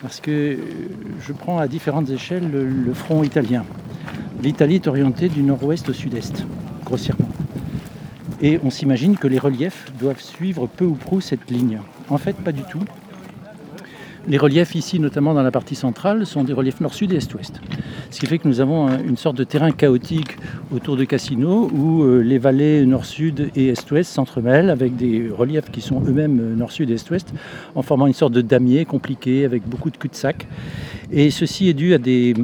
parce 0.03 0.21
que 0.21 0.31
euh, 0.31 0.57
je 1.21 1.33
prends 1.33 1.59
à 1.59 1.67
différentes 1.67 2.09
échelles 2.09 2.49
le, 2.49 2.65
le 2.65 2.95
front 2.95 3.25
italien. 3.25 3.65
L'Italie 4.41 4.77
est 4.77 4.87
orientée 4.87 5.29
du 5.29 5.43
nord-ouest 5.43 5.89
au 5.89 5.93
sud-est, 5.93 6.47
grossièrement. 6.85 7.29
Et 8.41 8.61
on 8.63 8.71
s'imagine 8.71 9.17
que 9.17 9.27
les 9.27 9.41
reliefs 9.41 9.93
doivent 9.99 10.21
suivre 10.21 10.69
peu 10.69 10.85
ou 10.85 10.95
prou 10.95 11.21
cette 11.21 11.51
ligne. 11.51 11.81
En 12.09 12.19
fait, 12.19 12.37
pas 12.37 12.53
du 12.53 12.63
tout. 12.63 12.85
Les 14.29 14.37
reliefs 14.37 14.75
ici, 14.75 15.01
notamment 15.01 15.33
dans 15.33 15.43
la 15.43 15.51
partie 15.51 15.75
centrale, 15.75 16.27
sont 16.27 16.45
des 16.45 16.53
reliefs 16.53 16.81
nord-sud 16.83 17.13
et 17.15 17.17
est-ouest. 17.17 17.61
Ce 18.11 18.21
qui 18.21 18.27
fait 18.27 18.39
que 18.39 18.47
nous 18.47 18.61
avons 18.61 18.87
un- 18.87 19.03
une 19.03 19.17
sorte 19.17 19.37
de 19.39 19.45
terrain 19.45 19.71
chaotique 19.71 20.37
autour 20.71 20.97
de 20.99 21.05
Cassino 21.05 21.71
où 21.73 22.03
euh, 22.03 22.21
les 22.21 22.37
vallées 22.39 22.85
nord-sud 22.85 23.51
et 23.57 23.69
est-ouest 23.69 24.13
s'entremêlent 24.13 24.69
avec 24.69 24.97
des 24.97 25.31
reliefs 25.31 25.71
qui 25.71 25.81
sont 25.81 26.03
eux-mêmes 26.07 26.41
euh, 26.41 26.55
nord-sud 26.55 26.91
et 26.91 26.95
est-ouest 26.95 27.33
en 27.75 27.81
formant 27.81 28.07
une 28.07 28.13
sorte 28.13 28.35
de 28.35 28.43
damier 28.43 28.85
compliqué 28.85 29.47
avec 29.47 29.67
beaucoup 29.67 29.91
de 29.91 29.97
cul-de-sac. 29.97 30.47
Et 31.11 31.31
ceci 31.31 31.69
est 31.69 31.75
dû 31.75 31.95
euh, 31.95 32.35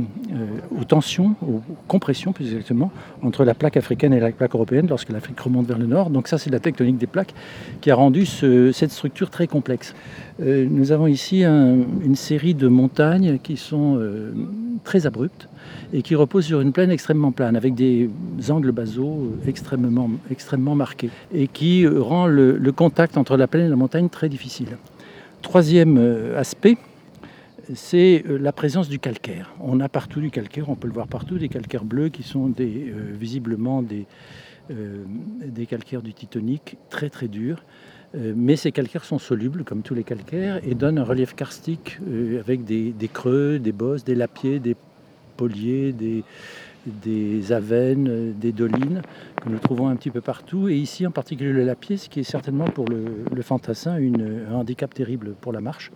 aux 0.80 0.84
tensions, 0.84 1.34
aux 1.46 1.60
compressions 1.86 2.32
plus 2.32 2.46
exactement, 2.46 2.90
entre 3.22 3.44
la 3.44 3.52
plaque 3.52 3.76
africaine 3.76 4.14
et 4.14 4.20
la 4.20 4.32
plaque 4.32 4.54
européenne 4.54 4.86
lorsque 4.88 5.10
l'Afrique 5.10 5.38
remonte 5.38 5.66
vers 5.66 5.78
le 5.78 5.86
nord. 5.86 6.08
Donc 6.08 6.28
ça, 6.28 6.38
c'est 6.38 6.50
la 6.50 6.60
tectonique 6.60 6.96
des 6.96 7.06
plaques 7.06 7.34
qui 7.82 7.90
a 7.90 7.94
rendu 7.94 8.24
ce- 8.24 8.72
cette 8.72 8.90
structure 8.90 9.28
très 9.28 9.46
complexe. 9.46 9.94
Euh, 10.42 10.66
nous 10.70 10.92
avons 10.92 11.06
ici 11.06 11.44
un- 11.44 11.76
une 12.04 12.16
série 12.16 12.54
de 12.54 12.66
montagnes 12.68 13.38
qui 13.42 13.58
sont 13.58 13.96
euh, 13.98 14.32
très 14.82 15.06
abruptes 15.06 15.48
et 15.92 16.00
qui 16.00 16.14
reposent 16.14 16.46
sur 16.46 16.60
une 16.62 16.72
plaine 16.72 16.90
extrêmement 16.90 17.32
plane, 17.32 17.56
avec 17.56 17.74
des 17.74 18.08
angles 18.48 18.72
basaux 18.72 19.30
extrêmement, 19.46 20.08
extrêmement 20.30 20.74
marqués, 20.74 21.10
et 21.34 21.48
qui 21.48 21.86
rend 21.86 22.26
le, 22.26 22.58
contact 22.72 23.18
entre 23.18 23.36
la 23.36 23.46
plaine 23.46 23.66
et 23.66 23.70
la 23.70 23.76
montagne 23.76 24.08
très 24.08 24.28
difficile. 24.30 24.78
Troisième 25.42 25.98
aspect, 26.36 26.76
c'est 27.72 28.24
euh, 28.26 28.38
la 28.38 28.52
présence 28.52 28.88
du 28.88 28.98
calcaire. 28.98 29.54
On 29.60 29.80
a 29.80 29.88
partout 29.88 30.20
du 30.20 30.30
calcaire, 30.30 30.68
on 30.68 30.74
peut 30.74 30.88
le 30.88 30.94
voir 30.94 31.08
partout, 31.08 31.38
des 31.38 31.48
calcaires 31.48 31.84
bleus 31.84 32.08
qui 32.08 32.22
sont 32.22 32.52
euh, 32.60 33.12
visiblement 33.18 33.82
des, 33.82 34.06
euh, 34.70 35.04
des 35.44 35.66
calcaires 35.66 36.02
du 36.02 36.12
Titanic 36.12 36.76
très 36.90 37.10
très 37.10 37.28
durs. 37.28 37.64
Mais 38.16 38.54
ces 38.54 38.70
calcaires 38.70 39.04
sont 39.04 39.18
solubles, 39.18 39.64
comme 39.64 39.82
tous 39.82 39.94
les 39.94 40.04
calcaires, 40.04 40.60
et 40.64 40.76
donnent 40.76 40.98
un 40.98 41.04
relief 41.04 41.34
karstique 41.34 41.98
avec 42.38 42.62
des, 42.62 42.94
creux, 43.12 43.58
des 43.58 43.72
bosses, 43.72 44.04
des 44.04 44.14
lapiers, 44.14 44.60
des 44.60 44.76
poliers, 45.36 45.92
des, 45.92 46.22
des 46.86 47.52
avennes, 47.52 48.34
des 48.38 48.52
dolines, 48.52 49.02
que 49.42 49.48
nous 49.48 49.58
trouvons 49.58 49.88
un 49.88 49.96
petit 49.96 50.10
peu 50.10 50.20
partout. 50.20 50.68
Et 50.68 50.76
ici, 50.76 51.06
en 51.08 51.10
particulier, 51.10 51.50
le 51.50 51.64
lapier, 51.64 51.96
ce 51.96 52.08
qui 52.08 52.20
est 52.20 52.22
certainement 52.22 52.66
pour 52.66 52.86
le, 52.86 53.42
fantassin 53.42 53.96
un 53.96 54.54
handicap 54.54 54.94
terrible 54.94 55.34
pour 55.40 55.52
la 55.52 55.60
marche. 55.60 55.90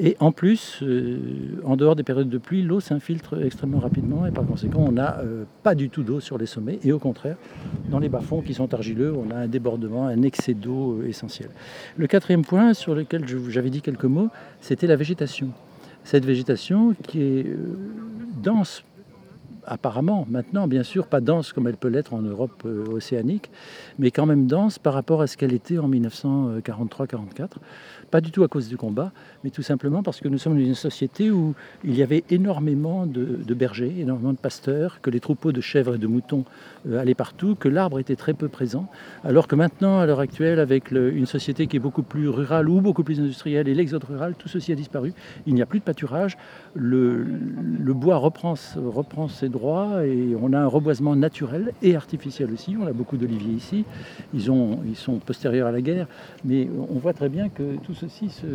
Et 0.00 0.16
en 0.20 0.30
plus, 0.30 0.78
euh, 0.82 1.18
en 1.64 1.76
dehors 1.76 1.96
des 1.96 2.04
périodes 2.04 2.28
de 2.28 2.38
pluie, 2.38 2.62
l'eau 2.62 2.78
s'infiltre 2.78 3.42
extrêmement 3.44 3.80
rapidement 3.80 4.26
et 4.26 4.30
par 4.30 4.46
conséquent, 4.46 4.84
on 4.86 4.92
n'a 4.92 5.18
euh, 5.18 5.44
pas 5.64 5.74
du 5.74 5.90
tout 5.90 6.04
d'eau 6.04 6.20
sur 6.20 6.38
les 6.38 6.46
sommets. 6.46 6.78
Et 6.84 6.92
au 6.92 7.00
contraire, 7.00 7.36
dans 7.90 7.98
les 7.98 8.08
bas-fonds 8.08 8.40
qui 8.40 8.54
sont 8.54 8.72
argileux, 8.72 9.12
on 9.12 9.30
a 9.32 9.36
un 9.36 9.48
débordement, 9.48 10.06
un 10.06 10.22
excès 10.22 10.54
d'eau 10.54 11.00
euh, 11.00 11.08
essentiel. 11.08 11.50
Le 11.96 12.06
quatrième 12.06 12.44
point 12.44 12.74
sur 12.74 12.94
lequel 12.94 13.24
j'avais 13.48 13.70
dit 13.70 13.82
quelques 13.82 14.04
mots, 14.04 14.28
c'était 14.60 14.86
la 14.86 14.94
végétation. 14.94 15.48
Cette 16.04 16.24
végétation 16.24 16.94
qui 17.02 17.20
est 17.20 17.46
dense 18.42 18.84
apparemment, 19.68 20.26
maintenant, 20.30 20.66
bien 20.66 20.82
sûr, 20.82 21.06
pas 21.06 21.20
dense 21.20 21.52
comme 21.52 21.68
elle 21.68 21.76
peut 21.76 21.88
l'être 21.88 22.14
en 22.14 22.22
Europe 22.22 22.62
euh, 22.64 22.86
océanique, 22.86 23.50
mais 23.98 24.10
quand 24.10 24.26
même 24.26 24.46
dense 24.46 24.78
par 24.78 24.94
rapport 24.94 25.20
à 25.20 25.26
ce 25.26 25.36
qu'elle 25.36 25.52
était 25.52 25.78
en 25.78 25.88
1943-44. 25.88 27.48
Pas 28.10 28.20
du 28.22 28.30
tout 28.30 28.42
à 28.42 28.48
cause 28.48 28.68
du 28.68 28.78
combat, 28.78 29.12
mais 29.44 29.50
tout 29.50 29.62
simplement 29.62 30.02
parce 30.02 30.20
que 30.20 30.28
nous 30.28 30.38
sommes 30.38 30.58
une 30.58 30.74
société 30.74 31.30
où 31.30 31.54
il 31.84 31.94
y 31.94 32.02
avait 32.02 32.24
énormément 32.30 33.04
de, 33.04 33.54
bergers, 33.54 33.94
énormément 33.98 34.32
de 34.32 34.38
pasteurs, 34.38 35.00
que 35.02 35.10
les 35.10 35.20
troupeaux 35.20 35.52
de 35.52 35.60
chèvres 35.60 35.96
et 35.96 35.98
de 35.98 36.06
moutons 36.06 36.44
euh, 36.88 36.98
allaient 36.98 37.14
partout, 37.14 37.54
que 37.54 37.68
l'arbre 37.68 37.98
était 37.98 38.16
très 38.16 38.32
peu 38.32 38.48
présent, 38.48 38.88
alors 39.24 39.46
que 39.46 39.56
maintenant, 39.56 39.98
à 39.98 40.06
l'heure 40.06 40.20
actuelle, 40.20 40.58
avec 40.58 40.90
une 40.90 41.26
société 41.26 41.66
qui 41.66 41.76
est 41.76 41.80
beaucoup 41.80 42.02
plus 42.02 42.28
rurale 42.28 42.68
ou 42.68 42.80
beaucoup 42.80 43.04
plus 43.04 43.20
industrielle 43.20 43.68
et 43.68 43.74
l'exode 43.74 44.04
rural, 44.04 44.34
tout 44.38 44.48
ceci 44.48 44.72
a 44.72 44.74
disparu. 44.74 45.12
Il 45.46 45.54
n'y 45.54 45.62
a 45.62 45.66
plus 45.66 45.80
de 45.80 45.84
pâturage, 45.84 46.38
le, 46.74 47.26
bois 47.92 48.16
reprend 48.16 48.56
ses 49.28 49.48
droits 49.48 49.57
et 50.04 50.36
on 50.40 50.52
a 50.52 50.58
un 50.58 50.66
reboisement 50.66 51.16
naturel 51.16 51.72
et 51.82 51.96
artificiel 51.96 52.52
aussi. 52.52 52.76
On 52.80 52.86
a 52.86 52.92
beaucoup 52.92 53.16
d'oliviers 53.16 53.54
ici, 53.54 53.84
ils, 54.34 54.50
ont, 54.50 54.80
ils 54.86 54.96
sont 54.96 55.18
postérieurs 55.18 55.68
à 55.68 55.72
la 55.72 55.80
guerre, 55.80 56.06
mais 56.44 56.68
on 56.90 56.98
voit 56.98 57.12
très 57.12 57.28
bien 57.28 57.48
que 57.48 57.76
tout 57.84 57.94
ceci 57.94 58.30
se 58.30 58.46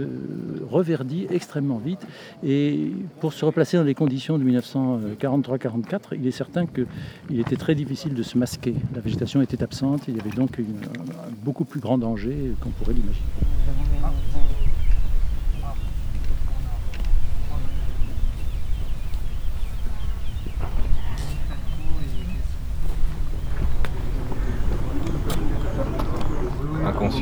reverdit 0.69 1.27
extrêmement 1.29 1.77
vite. 1.77 2.05
Et 2.43 2.91
pour 3.19 3.33
se 3.33 3.45
replacer 3.45 3.77
dans 3.77 3.83
les 3.83 3.95
conditions 3.95 4.38
de 4.38 4.43
1943-44, 4.43 6.00
il 6.13 6.27
est 6.27 6.31
certain 6.31 6.65
qu'il 6.65 7.39
était 7.39 7.57
très 7.57 7.75
difficile 7.75 8.13
de 8.13 8.24
se 8.24 8.38
masquer. 8.38 8.75
La 8.93 9.01
végétation 9.01 9.41
était 9.41 9.63
absente, 9.63 10.07
il 10.07 10.17
y 10.17 10.19
avait 10.19 10.31
donc 10.31 10.60
un 10.60 11.31
beaucoup 11.43 11.65
plus 11.65 11.79
grand 11.79 11.98
danger 11.98 12.53
qu'on 12.62 12.69
pourrait 12.69 12.93
l'imaginer. 12.93 13.92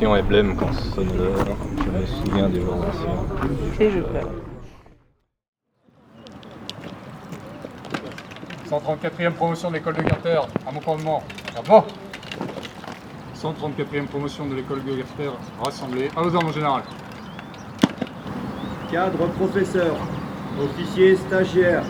Inconscient 0.02 0.16
et 0.16 0.22
blême 0.22 0.56
quand 0.56 0.72
sonne 0.72 1.16
l'heure, 1.16 1.46
je 1.76 1.90
me 1.90 2.06
souviens 2.06 2.48
des 2.48 2.60
jours 2.60 2.74
anciens. 2.74 3.78
Et 3.78 3.88
je 3.88 4.00
pleure. 4.00 4.28
134e 8.68 9.32
promotion 9.34 9.68
de 9.68 9.74
l'école 9.74 9.94
de 9.94 10.02
Garter, 10.02 10.40
à 10.66 10.72
mon 10.72 10.80
commandement. 10.80 11.22
Bravo 11.64 11.86
134e 13.36 14.06
promotion 14.06 14.46
de 14.46 14.56
l'école 14.56 14.82
de 14.82 14.96
Garter, 14.96 15.30
rassemblée. 15.62 16.10
À 16.16 16.22
vos 16.22 16.34
ordres, 16.34 16.46
mon 16.46 16.52
général. 16.52 16.82
Cadre 18.90 19.26
professeur, 19.28 19.94
officier 20.60 21.14
stagiaire, 21.14 21.84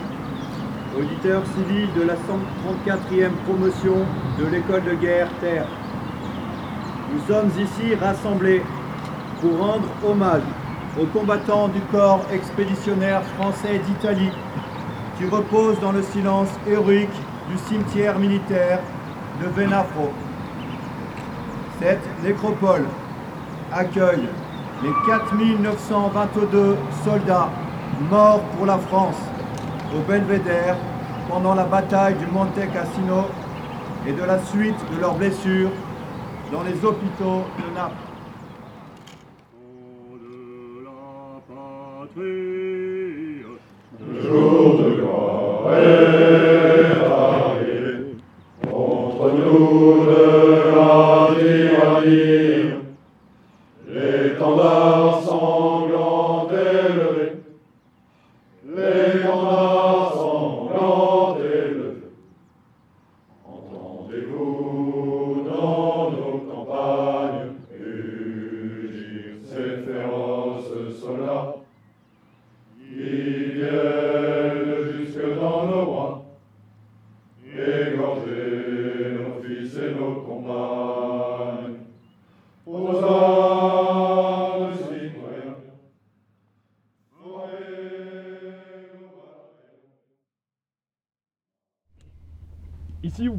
auditeur 0.95 1.41
civil 1.55 1.89
de 1.95 2.03
la 2.03 2.13
134e 2.13 3.31
promotion 3.45 4.05
de 4.37 4.45
l'école 4.45 4.83
de 4.83 4.93
guerre 4.93 5.29
Terre. 5.41 5.65
Nous 7.13 7.21
sommes 7.31 7.51
ici 7.59 7.93
rassemblés 7.95 8.63
pour 9.39 9.59
rendre 9.59 9.87
hommage 10.03 10.41
aux 10.99 11.05
combattants 11.05 11.67
du 11.67 11.79
corps 11.91 12.25
expéditionnaire 12.31 13.21
français 13.37 13.79
d'Italie 13.85 14.31
qui 15.17 15.25
reposent 15.27 15.79
dans 15.79 15.91
le 15.91 16.01
silence 16.01 16.49
héroïque 16.67 17.13
du 17.49 17.57
cimetière 17.67 18.17
militaire 18.17 18.79
de 19.41 19.47
Venafro. 19.47 20.11
Cette 21.79 22.01
nécropole 22.23 22.85
accueille 23.71 24.27
les 24.81 24.93
4922 25.05 26.77
soldats 27.03 27.49
morts 28.09 28.41
pour 28.57 28.65
la 28.65 28.79
France 28.79 29.21
au 29.95 29.99
Belvédère 30.09 30.77
pendant 31.29 31.53
la 31.53 31.65
bataille 31.65 32.15
du 32.15 32.25
Monte 32.25 32.55
Cassino 32.55 33.25
et 34.07 34.13
de 34.13 34.23
la 34.23 34.39
suite 34.45 34.75
de 34.91 34.99
leurs 34.99 35.13
blessures 35.13 35.69
dans 36.53 36.61
les 36.61 36.85
hôpitaux 36.85 37.45
de 37.57 37.73
Naples. 37.73 38.12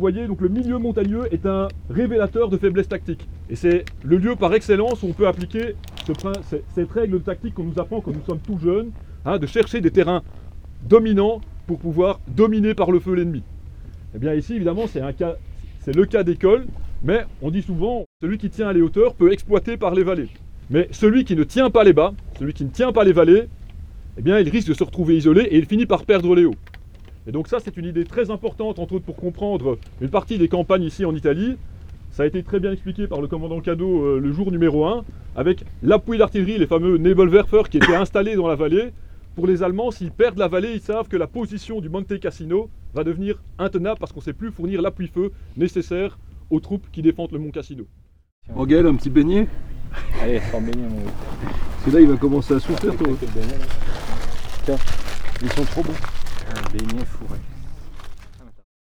Voyez, 0.04 0.26
donc 0.26 0.42
le 0.42 0.50
milieu 0.50 0.76
montagneux 0.76 1.22
est 1.32 1.46
un 1.46 1.68
révélateur 1.88 2.50
de 2.50 2.58
faiblesse 2.58 2.88
tactique. 2.88 3.26
Et 3.48 3.56
c'est 3.56 3.86
le 4.02 4.18
lieu 4.18 4.36
par 4.36 4.52
excellence 4.52 5.02
où 5.02 5.06
on 5.06 5.14
peut 5.14 5.26
appliquer 5.26 5.76
cette 6.74 6.92
règle 6.92 7.22
tactique 7.22 7.54
qu'on 7.54 7.64
nous 7.64 7.78
apprend 7.78 8.02
quand 8.02 8.12
nous 8.12 8.24
sommes 8.26 8.40
tout 8.40 8.58
jeunes, 8.58 8.90
hein, 9.24 9.38
de 9.38 9.46
chercher 9.46 9.80
des 9.80 9.90
terrains 9.90 10.22
dominants 10.86 11.40
pour 11.66 11.78
pouvoir 11.78 12.20
dominer 12.28 12.74
par 12.74 12.90
le 12.90 13.00
feu 13.00 13.14
l'ennemi. 13.14 13.42
Eh 14.14 14.18
bien 14.18 14.34
ici, 14.34 14.56
évidemment, 14.56 14.84
c'est 14.86 15.00
le 15.96 16.04
cas 16.04 16.22
d'école, 16.22 16.66
mais 17.02 17.24
on 17.40 17.50
dit 17.50 17.62
souvent, 17.62 18.04
celui 18.20 18.36
qui 18.36 18.50
tient 18.50 18.74
les 18.74 18.82
hauteurs 18.82 19.14
peut 19.14 19.32
exploiter 19.32 19.78
par 19.78 19.94
les 19.94 20.04
vallées. 20.04 20.28
Mais 20.68 20.86
celui 20.90 21.24
qui 21.24 21.34
ne 21.34 21.44
tient 21.44 21.70
pas 21.70 21.82
les 21.82 21.94
bas, 21.94 22.12
celui 22.38 22.52
qui 22.52 22.66
ne 22.66 22.70
tient 22.70 22.92
pas 22.92 23.04
les 23.04 23.14
vallées, 23.14 23.44
eh 24.18 24.22
bien, 24.22 24.38
il 24.38 24.50
risque 24.50 24.68
de 24.68 24.74
se 24.74 24.84
retrouver 24.84 25.16
isolé 25.16 25.44
et 25.44 25.56
il 25.56 25.64
finit 25.64 25.86
par 25.86 26.04
perdre 26.04 26.34
les 26.34 26.44
hauts. 26.44 26.56
Et 27.26 27.32
donc 27.32 27.48
ça, 27.48 27.58
c'est 27.58 27.76
une 27.76 27.86
idée 27.86 28.04
très 28.04 28.30
importante, 28.30 28.78
entre 28.78 28.94
autres 28.94 29.04
pour 29.04 29.16
comprendre 29.16 29.78
une 30.00 30.10
partie 30.10 30.38
des 30.38 30.48
campagnes 30.48 30.82
ici 30.82 31.04
en 31.04 31.14
Italie. 31.14 31.56
Ça 32.10 32.22
a 32.22 32.26
été 32.26 32.42
très 32.42 32.60
bien 32.60 32.70
expliqué 32.70 33.06
par 33.06 33.20
le 33.20 33.26
commandant 33.26 33.60
Cadeau 33.60 34.04
euh, 34.04 34.20
le 34.20 34.32
jour 34.32 34.52
numéro 34.52 34.86
1, 34.86 35.04
avec 35.34 35.64
l'appui 35.82 36.18
d'artillerie, 36.18 36.58
les 36.58 36.66
fameux 36.66 36.96
Nebelwerfer 36.96 37.62
qui 37.70 37.78
étaient 37.78 37.96
installés 37.96 38.36
dans 38.36 38.46
la 38.46 38.54
vallée. 38.54 38.92
Pour 39.34 39.48
les 39.48 39.64
Allemands, 39.64 39.90
s'ils 39.90 40.12
perdent 40.12 40.38
la 40.38 40.46
vallée, 40.46 40.74
ils 40.74 40.80
savent 40.80 41.08
que 41.08 41.16
la 41.16 41.26
position 41.26 41.80
du 41.80 41.88
Monte 41.88 42.20
Cassino 42.20 42.68
va 42.94 43.02
devenir 43.02 43.42
intenable 43.58 43.98
parce 43.98 44.12
qu'on 44.12 44.20
ne 44.20 44.24
sait 44.24 44.32
plus 44.32 44.52
fournir 44.52 44.80
l'appui-feu 44.80 45.32
nécessaire 45.56 46.18
aux 46.50 46.60
troupes 46.60 46.86
qui 46.92 47.02
défendent 47.02 47.32
le 47.32 47.40
Mont 47.40 47.50
Cassino. 47.50 47.84
Gaël, 48.66 48.86
un 48.86 48.94
petit 48.94 49.10
beignet? 49.10 49.48
Allez, 50.22 50.40
sans 50.52 50.60
beignet, 50.60 50.88
mon 50.88 51.02
Parce 51.02 51.84
que 51.86 51.90
là, 51.90 52.00
il 52.00 52.08
va 52.08 52.16
commencer 52.16 52.54
à 52.54 52.60
souffrir, 52.60 52.94
toi. 52.96 53.08
Tiens, 54.64 54.76
Ils 55.42 55.50
sont 55.50 55.64
trop 55.64 55.82
bons. 55.82 56.23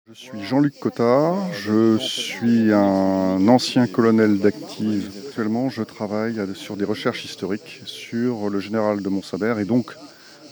Je 0.10 0.14
suis 0.14 0.44
Jean-Luc 0.44 0.80
Cotard, 0.80 1.36
je 1.54 1.98
suis 1.98 2.72
un 2.72 3.48
ancien 3.48 3.88
colonel 3.88 4.40
d'active. 4.40 5.12
Actuellement, 5.28 5.70
je 5.70 5.84
travaille 5.84 6.40
sur 6.56 6.78
des 6.78 6.86
recherches 6.86 7.26
historiques 7.26 7.82
sur 7.86 8.50
le 8.50 8.60
général 8.60 9.02
de 9.02 9.10
Montsabert 9.10 9.60
et 9.60 9.66
donc, 9.66 9.92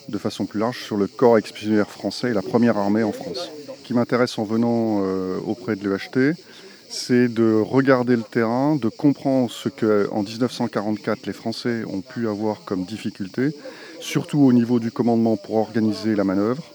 de 0.10 0.18
façon 0.18 0.46
plus 0.46 0.60
large, 0.60 0.84
sur 0.84 0.98
le 0.98 1.08
corps 1.08 1.38
expéditionnaire 1.38 1.90
français 1.90 2.32
et 2.32 2.34
la 2.34 2.42
première 2.42 2.78
armée 2.78 3.04
en 3.04 3.12
France. 3.12 3.50
Ce 3.68 3.88
qui 3.88 3.94
m'intéresse 3.94 4.38
en 4.38 4.44
venant 4.44 5.02
euh, 5.04 5.38
auprès 5.46 5.76
de 5.76 5.90
l'EHT, 5.90 6.36
c'est 6.90 7.28
de 7.28 7.54
regarder 7.54 8.16
le 8.16 8.24
terrain, 8.24 8.76
de 8.76 8.90
comprendre 8.90 9.50
ce 9.50 9.70
qu'en 9.70 10.22
1944 10.22 11.26
les 11.26 11.34
Français 11.34 11.84
ont 11.88 12.02
pu 12.02 12.28
avoir 12.28 12.66
comme 12.66 12.84
difficulté, 12.84 13.56
surtout 14.00 14.42
au 14.42 14.54
niveau 14.54 14.80
du 14.80 14.92
commandement 14.92 15.38
pour 15.38 15.56
organiser 15.56 16.16
la 16.16 16.24
manœuvre, 16.24 16.75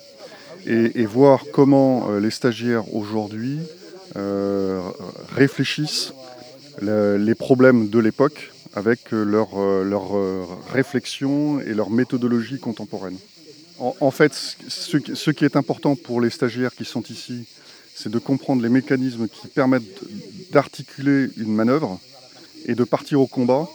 et, 0.67 1.05
voir 1.07 1.45
comment 1.53 2.11
euh, 2.11 2.21
les 2.21 2.31
stagiaires 2.31 2.95
aujourd'hui 2.95 3.59
euh, 4.17 4.81
réfléchissent 5.35 6.13
le- 6.81 7.17
les 7.17 7.35
problèmes 7.35 7.89
de 7.89 7.99
l'époque 7.99 8.53
avec 8.75 9.13
euh, 9.13 9.25
leur, 9.25 9.59
leur 9.85 10.11
réflexion 10.73 11.61
et 11.61 11.75
leur 11.75 11.91
méthodologie 11.91 12.59
contemporaine. 12.59 13.17
En, 13.79 14.11
fait, 14.11 14.35
ce, 14.35 15.31
qui- 15.31 15.45
est 15.47 15.57
important 15.57 15.97
pour 15.97 16.21
les 16.21 16.29
stagiaires 16.29 16.75
qui 16.75 16.85
sont 16.85 17.03
ici, 17.05 17.47
c'est 17.95 18.11
de 18.11 18.19
comprendre 18.19 18.63
les 18.63 18.69
mécanismes 18.69 19.27
qui 19.27 19.49
permettent 19.49 20.01
d'articuler 20.53 21.29
une 21.39 21.55
manœuvre 21.55 21.99
et 22.67 22.75
de 22.75 22.85
partir 22.85 23.21
au 23.23 23.27
combat 23.27 23.67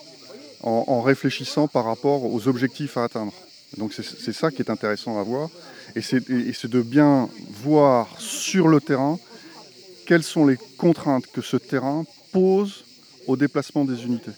en, 0.62 1.02
réfléchissant 1.02 1.68
par 1.68 1.86
rapport 1.86 2.24
aux 2.32 2.48
objectifs 2.48 2.98
à 2.98 3.06
atteindre. 3.06 3.34
Donc 3.78 3.94
c'est 3.94 4.34
ça 4.34 4.52
qui 4.52 4.62
est 4.62 4.70
intéressant 4.70 5.20
à 5.20 5.24
voir, 5.24 5.50
et 5.96 6.02
c'est 6.02 6.68
de 6.70 6.82
bien 6.82 7.30
voir 7.64 8.20
sur 8.20 8.68
le 8.68 8.80
terrain 8.82 9.20
quelles 10.06 10.24
sont 10.24 10.46
les 10.46 10.58
contraintes 10.78 11.26
que 11.28 11.42
ce 11.42 11.58
terrain 11.58 12.06
pose 12.32 12.86
au 13.28 13.36
déplacement 13.36 13.86
des 13.86 14.04
unités. 14.06 14.32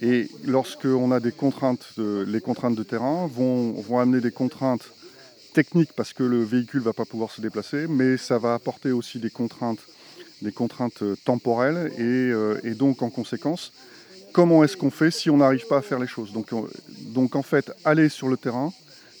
Et 0.00 0.28
lorsqu'on 0.44 1.12
a 1.12 1.20
des 1.20 1.32
contraintes, 1.32 1.86
de- 1.96 2.24
les 2.26 2.40
contraintes 2.40 2.74
de 2.74 2.82
terrain 2.82 3.26
vont, 3.26 3.74
amener 4.00 4.20
des 4.20 4.32
contraintes 4.32 4.84
techniques 5.52 5.92
parce 5.94 6.12
que 6.12 6.24
le 6.24 6.42
véhicule 6.42 6.80
ne 6.80 6.84
va 6.84 6.92
pas 6.92 7.04
pouvoir 7.04 7.30
se 7.30 7.40
déplacer, 7.40 7.86
mais 7.88 8.16
ça 8.16 8.38
va 8.38 8.54
apporter 8.54 8.90
aussi 8.90 9.18
des 9.20 9.30
contraintes, 9.30 9.78
des 10.42 10.50
contraintes 10.52 11.02
euh, 11.02 11.16
temporelles 11.24 11.92
et, 11.96 12.02
euh, 12.02 12.58
et 12.64 12.74
donc 12.74 13.02
en 13.02 13.10
conséquence, 13.10 13.72
comment 14.32 14.64
est-ce 14.64 14.76
qu'on 14.76 14.90
fait 14.90 15.12
si 15.12 15.30
on 15.30 15.36
n'arrive 15.36 15.66
pas 15.68 15.78
à 15.78 15.82
faire 15.82 16.00
les 16.00 16.08
choses? 16.08 16.32
Donc, 16.32 16.48
on- 16.52 16.66
donc 17.12 17.36
en 17.36 17.42
fait, 17.44 17.70
aller 17.84 18.08
sur 18.08 18.26
le 18.28 18.36
terrain, 18.36 18.72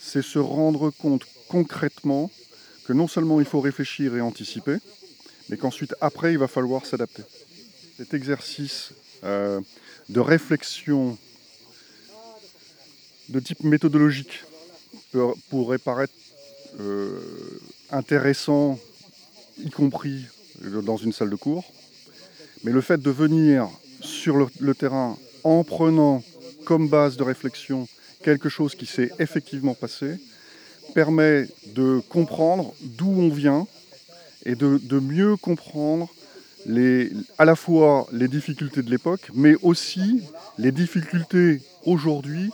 c'est 0.04 0.22
se 0.22 0.38
rendre 0.38 0.90
compte 0.90 1.24
concrètement 1.48 2.30
que 2.86 2.92
non 2.92 3.08
seulement 3.08 3.40
il 3.40 3.46
faut 3.46 3.60
réfléchir 3.60 4.14
et 4.14 4.20
anticiper, 4.20 4.76
mais 5.48 5.56
qu'ensuite, 5.56 5.94
après, 6.00 6.32
il 6.32 6.38
va 6.38 6.46
falloir 6.48 6.84
s'adapter. 6.84 7.22
Cet 7.96 8.12
exercice 8.12 8.90
euh, 9.24 9.60
de 10.10 10.20
réflexion 10.20 11.16
de 13.30 13.40
type 13.40 13.62
méthodologique 13.64 14.44
peut- 15.12 15.32
pourrait 15.48 15.78
paraître 15.78 16.12
euh, 16.80 17.18
intéressant, 17.90 18.78
y 19.58 19.70
compris 19.70 20.26
dans 20.60 20.98
une 20.98 21.12
salle 21.12 21.30
de 21.30 21.36
cours, 21.36 21.64
mais 22.62 22.72
le 22.72 22.80
fait 22.82 23.00
de 23.00 23.10
venir 23.10 23.68
sur 24.02 24.48
le 24.60 24.74
terrain 24.74 25.16
en 25.44 25.64
prenant 25.64 26.22
comme 26.66 26.88
base 26.88 27.16
de 27.16 27.22
réflexion 27.22 27.88
quelque 28.24 28.48
chose 28.48 28.74
qui 28.74 28.86
s'est 28.86 29.10
effectivement 29.18 29.74
passé 29.74 30.18
permet 30.94 31.46
de 31.66 32.00
comprendre 32.08 32.74
d'où 32.80 33.10
on 33.10 33.28
vient 33.28 33.66
et 34.46 34.54
de, 34.54 34.98
mieux 34.98 35.36
comprendre 35.36 36.08
à 37.38 37.44
la 37.44 37.56
fois 37.56 38.06
les 38.12 38.28
difficultés 38.28 38.82
de 38.82 38.90
l'époque, 38.90 39.30
mais 39.34 39.54
aussi 39.62 40.22
les 40.58 40.72
difficultés 40.72 41.60
aujourd'hui 41.84 42.50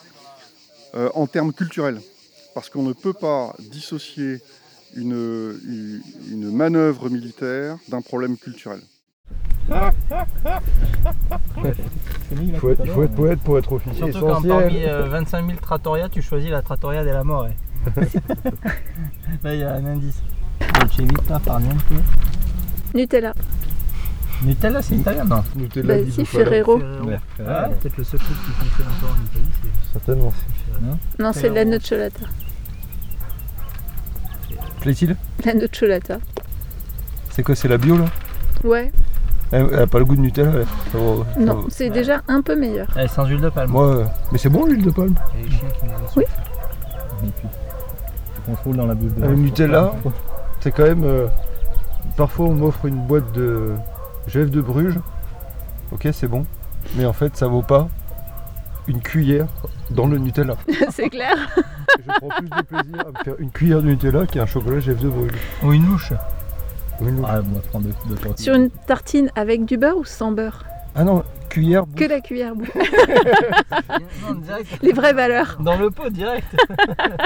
euh, 0.95 1.09
en 1.15 1.27
termes 1.27 1.53
culturels. 1.53 2.01
Parce 2.55 2.69
qu'on 2.69 2.83
ne 2.83 2.93
peut 2.93 3.13
pas 3.13 3.55
dissocier 3.59 4.41
une 4.97 6.51
manœuvre 6.53 7.09
militaire 7.09 7.79
d'un 7.89 8.03
problème 8.03 8.37
culturel. 8.37 8.81
Il 12.41 12.57
faut, 12.57 12.71
être, 12.71 12.83
il 12.85 12.91
faut 12.91 13.03
être 13.05 13.15
poète 13.15 13.41
pour 13.41 13.59
être 13.59 13.73
officier 13.73 14.13
Surtout 14.13 14.27
quand 14.27 14.31
essentiel. 14.45 14.53
parmi 14.59 14.85
euh, 14.85 15.05
25 15.09 15.47
000 15.47 15.59
trattoria, 15.61 16.09
tu 16.09 16.23
choisis 16.23 16.51
la 16.51 16.63
trattoria 16.63 17.05
della 17.05 17.25
More. 17.25 17.49
Là, 19.45 19.55
il 19.55 19.61
y 19.61 19.65
a 19.65 19.75
un 19.75 19.87
indice. 19.87 20.23
Dolce 20.79 21.01
Vita. 21.01 21.41
Nutella. 22.95 23.33
Nutella, 24.43 24.83
c'est 24.83 24.97
italien, 24.97 25.25
non 25.25 25.43
Bah, 25.85 25.95
si, 26.11 26.25
Ferrero. 26.25 26.79
Ouais, 26.79 27.19
Ah, 27.47 27.69
peut-être 27.81 27.97
le 27.99 28.05
seul 28.05 28.21
truc 28.21 28.37
qui 28.45 28.53
fonctionne 28.53 28.87
encore 28.89 29.11
en 29.17 29.25
Italie, 29.25 29.51
c'est 29.63 29.93
Certainement. 29.93 30.33
Non 30.83 30.99
Non, 31.19 31.33
c'est 31.33 31.51
de 31.51 31.55
la 31.55 31.65
nocciolata. 31.65 32.27
Plaît-il 34.81 35.17
La 35.45 35.55
nocciolata. 35.55 36.19
C'est 37.31 37.43
quoi, 37.43 37.55
c'est 37.55 37.69
la 37.69 37.77
bio 37.79 37.99
là 37.99 38.07
Ouais. 38.65 38.91
Elle, 39.53 39.69
elle 39.73 39.79
a 39.81 39.87
pas 39.87 39.99
le 39.99 40.05
goût 40.05 40.17
de 40.17 40.21
Nutella 40.21 40.51
elle. 40.57 40.67
Ça 40.93 40.99
va- 40.99 41.25
ça 41.35 41.41
Non, 41.41 41.55
va. 41.61 41.67
c'est 41.71 41.91
déjà 41.91 42.21
un 42.29 42.43
peu 42.43 42.57
meilleur. 42.57 42.89
Elle 42.97 43.05
est 43.05 43.09
sans 43.09 43.27
huile 43.27 43.41
de 43.41 43.49
palme. 43.49 43.71
Moi, 43.71 43.87
euh, 43.87 44.05
mais 44.33 44.39
c'est 44.39 44.49
bon 44.49 44.65
l'huile 44.67 44.85
de 44.85 44.91
palme. 44.91 45.15
Il 45.35 45.41
y 45.41 45.43
a 45.43 45.47
les 45.47 45.51
chiens 45.57 45.69
qui 45.71 45.87
nous 45.87 45.93
Oui. 46.17 46.25
On 48.47 48.51
contrôle 48.53 48.77
dans 48.77 48.87
la 48.87 48.95
bouche 48.95 49.13
de 49.15 49.27
Le 49.27 49.35
Nutella, 49.35 49.93
c'est 50.61 50.73
quand 50.73 50.85
même. 50.85 51.05
euh, 51.05 51.27
parfois 52.17 52.47
on 52.47 52.55
m'offre 52.55 52.87
une 52.87 53.07
boîte 53.07 53.31
de 53.33 53.73
Gève 54.27 54.51
de 54.51 54.61
Bruges. 54.61 54.99
Ok, 55.93 56.09
c'est 56.13 56.27
bon. 56.29 56.47
Mais 56.97 57.05
en 57.05 57.13
fait, 57.13 57.37
ça 57.37 57.47
vaut 57.47 57.63
pas 57.63 57.89
une 58.89 59.01
cuillère 59.01 59.47
dans 59.91 60.07
le 60.07 60.19
Nutella. 60.19 60.55
c'est 60.91 61.11
clair. 61.11 61.35
Je 61.99 62.13
prends 62.19 62.29
plus 62.39 62.49
de 62.49 62.63
plaisir 62.63 63.01
à 63.01 63.11
me 63.19 63.25
faire 63.25 63.35
une 63.39 63.51
cuillère 63.51 63.83
de 63.83 63.87
Nutella 63.89 64.27
qu'un 64.27 64.47
chocolat 64.47 64.81
Gève 64.81 65.01
de 65.01 65.09
Bruges. 65.09 65.33
Ou 65.63 65.73
une 65.73 65.87
louche. 65.87 66.13
Ah, 67.27 67.41
moi, 67.43 67.61
prends 67.71 67.81
deux, 67.81 67.93
deux 68.09 68.15
tortillas. 68.17 68.45
Sur 68.45 68.55
une 68.55 68.71
tartine 68.71 69.31
avec 69.35 69.65
du 69.65 69.77
beurre 69.79 69.97
ou 69.97 70.05
sans 70.05 70.33
beurre 70.33 70.65
Ah 70.95 71.05
non, 71.05 71.23
cuillère. 71.49 71.85
Que 71.97 72.05
la 72.05 72.21
cuillère 72.21 72.55
bouffe. 72.55 72.71
Non, 72.75 74.35
direct. 74.35 74.79
Les 74.83 74.93
vraies 74.93 75.13
valeurs. 75.15 75.57
Dans 75.61 75.77
le 75.79 75.91
pot, 75.91 76.11
direct. 76.11 76.47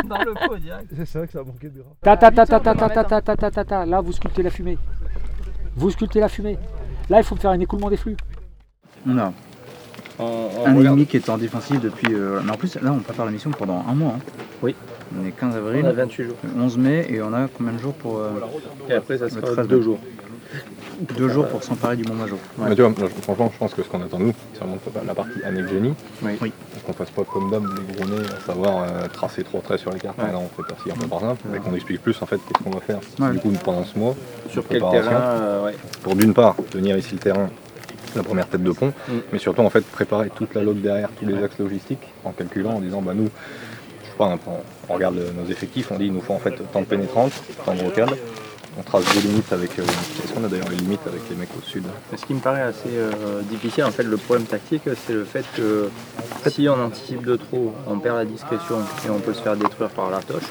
dans 0.08 0.18
le 0.22 0.34
pot, 0.34 0.56
direct. 0.58 0.86
C'est 1.04 1.18
vrai 1.18 1.26
que 1.26 1.32
ça 1.32 1.40
a 1.40 1.44
manqué 1.44 1.68
de 1.68 1.78
gras. 1.80 1.90
Ta 2.02 2.16
ta 2.16 2.30
ta 2.30 2.46
ta 2.46 2.60
ta 2.60 2.74
ta 2.74 2.88
ta 2.88 3.04
ta 3.04 3.20
ta 3.20 3.36
ta 3.36 3.50
ta 3.50 3.64
ta. 3.64 3.86
Là, 3.86 4.00
vous 4.00 4.12
sculptez 4.12 4.42
la 4.42 4.50
fumée. 4.50 4.78
Vous 5.76 5.90
sculptez 5.90 6.20
la 6.20 6.28
fumée. 6.28 6.58
Là, 7.10 7.18
il 7.18 7.24
faut 7.24 7.36
faire 7.36 7.50
un 7.50 7.60
écoulement 7.60 7.90
des 7.90 7.96
flux. 7.96 8.16
On 9.06 9.18
a 9.18 9.32
un 10.20 10.76
ennemi 10.76 11.06
qui 11.06 11.16
est 11.16 11.28
en 11.28 11.36
défensive 11.38 11.80
depuis. 11.80 12.14
euh, 12.14 12.40
mais 12.44 12.52
en 12.52 12.56
plus, 12.56 12.76
là, 12.80 12.92
on 12.92 13.00
prépare 13.00 13.26
la 13.26 13.32
mission 13.32 13.50
pendant 13.50 13.84
un 13.88 13.94
mois. 13.94 14.12
hein. 14.16 14.20
Oui. 14.62 14.74
On 15.20 15.26
est 15.26 15.30
15 15.32 15.56
avril. 15.56 15.82
On 15.84 15.88
a 15.88 15.92
28 15.92 16.24
jours. 16.24 16.36
le 16.42 16.62
11 16.62 16.78
mai 16.78 17.06
et 17.10 17.22
on 17.22 17.32
a 17.32 17.48
combien 17.56 17.72
de 17.72 17.78
jours 17.78 17.94
pour. 17.94 18.18
euh, 18.18 18.30
Et 18.88 18.94
après, 18.94 19.18
ça 19.18 19.28
sera 19.28 19.40
13 19.42 19.68
deux 19.68 19.82
jours. 19.82 19.98
Deux 21.18 21.28
jours 21.28 21.48
pour 21.48 21.62
s'emparer 21.64 21.96
du 21.96 22.04
Mont 22.04 22.14
Major. 22.14 22.38
Mais 22.58 22.74
tu 22.76 22.82
vois, 22.82 22.92
franchement, 23.22 23.50
je 23.52 23.58
pense 23.58 23.74
que 23.74 23.82
ce 23.82 23.88
qu'on 23.88 24.00
attend 24.02 24.18
de 24.18 24.24
nous, 24.26 24.34
c'est 24.52 24.60
vraiment 24.60 24.78
la 25.04 25.14
partie 25.14 25.42
annexe 25.44 25.68
génie. 25.68 25.94
Oui. 26.22 26.52
Qu'on 26.86 26.92
fasse 26.92 27.10
pas 27.10 27.24
comme 27.24 27.50
d'hab 27.50 27.64
les 27.64 27.94
gros 27.94 28.04
nez, 28.08 28.22
à 28.26 28.40
savoir 28.46 28.84
euh, 28.84 29.08
tracer 29.12 29.42
trois 29.42 29.60
traits 29.60 29.80
sur 29.80 29.90
les 29.90 29.98
cartes. 29.98 30.18
Là, 30.18 30.30
on 30.38 30.48
fait 30.48 30.68
par-ci, 30.68 30.90
un 30.92 30.94
peu 30.94 31.08
par 31.08 31.20
là, 31.24 31.34
mais 31.50 31.58
qu'on 31.58 31.74
explique 31.74 32.00
plus 32.02 32.16
en 32.22 32.26
fait 32.26 32.36
qu'est-ce 32.36 32.62
qu'on 32.62 32.70
va 32.70 32.80
faire. 32.80 33.00
Ouais. 33.18 33.32
Du 33.32 33.40
coup, 33.40 33.50
pendant 33.64 33.84
ce 33.84 33.98
mois, 33.98 34.14
Sur 34.50 34.62
quel 34.68 34.78
préparation, 34.80 35.10
terrain, 35.10 35.20
euh, 35.22 35.64
ouais. 35.64 35.74
Pour 36.02 36.14
d'une 36.14 36.32
part, 36.34 36.54
tenir 36.70 36.96
ici 36.96 37.14
le 37.14 37.18
terrain, 37.20 37.48
la 38.14 38.22
première 38.22 38.46
tête 38.46 38.62
de 38.62 38.70
pont, 38.70 38.92
Mm. 39.08 39.12
mais 39.32 39.38
surtout 39.40 39.62
en 39.62 39.70
fait 39.70 39.84
préparer 39.84 40.30
toute 40.30 40.54
la 40.54 40.62
log 40.62 40.80
derrière, 40.80 41.08
tous 41.18 41.26
les 41.26 41.42
axes 41.42 41.58
logistiques, 41.58 42.06
en 42.24 42.30
calculant, 42.30 42.74
en 42.74 42.80
disant 42.80 43.02
bah 43.02 43.14
nous, 43.14 43.28
pas, 44.14 44.24
on, 44.24 44.38
on 44.88 44.94
regarde 44.94 45.16
le- 45.16 45.30
nos 45.32 45.48
effectifs, 45.50 45.90
on 45.90 45.96
dit 45.98 46.06
il 46.06 46.12
nous 46.12 46.20
faut 46.20 46.34
en 46.34 46.38
fait 46.38 46.54
tant 46.72 46.80
de 46.80 46.86
pénétrantes, 46.86 47.32
tant 47.64 47.74
de 47.74 47.80
rocades. 47.82 48.16
On 48.76 48.82
trace 48.82 49.04
des 49.14 49.20
limites 49.20 49.52
avec. 49.52 49.78
Euh, 49.78 49.82
Est-ce 49.82 50.32
qu'on 50.32 50.42
a 50.42 50.48
d'ailleurs 50.48 50.68
les 50.68 50.74
limites 50.76 51.06
avec 51.06 51.20
les 51.30 51.36
mecs 51.36 51.50
au 51.56 51.62
sud? 51.62 51.84
Ce 52.16 52.24
qui 52.26 52.34
me 52.34 52.40
paraît 52.40 52.62
assez 52.62 52.88
euh, 52.88 53.12
difficile, 53.42 53.84
en 53.84 53.92
fait, 53.92 54.02
le 54.02 54.16
problème 54.16 54.46
tactique, 54.46 54.82
c'est 55.06 55.12
le 55.12 55.24
fait 55.24 55.44
que 55.56 55.90
si 56.48 56.68
on 56.68 56.82
anticipe 56.84 57.24
de 57.24 57.36
trop, 57.36 57.72
on 57.86 58.00
perd 58.00 58.16
la 58.16 58.24
discrétion 58.24 58.78
et 59.06 59.10
on 59.10 59.20
peut 59.20 59.32
se 59.32 59.42
faire 59.42 59.54
détruire 59.54 59.90
par 59.90 60.10
la 60.10 60.18
toche 60.18 60.42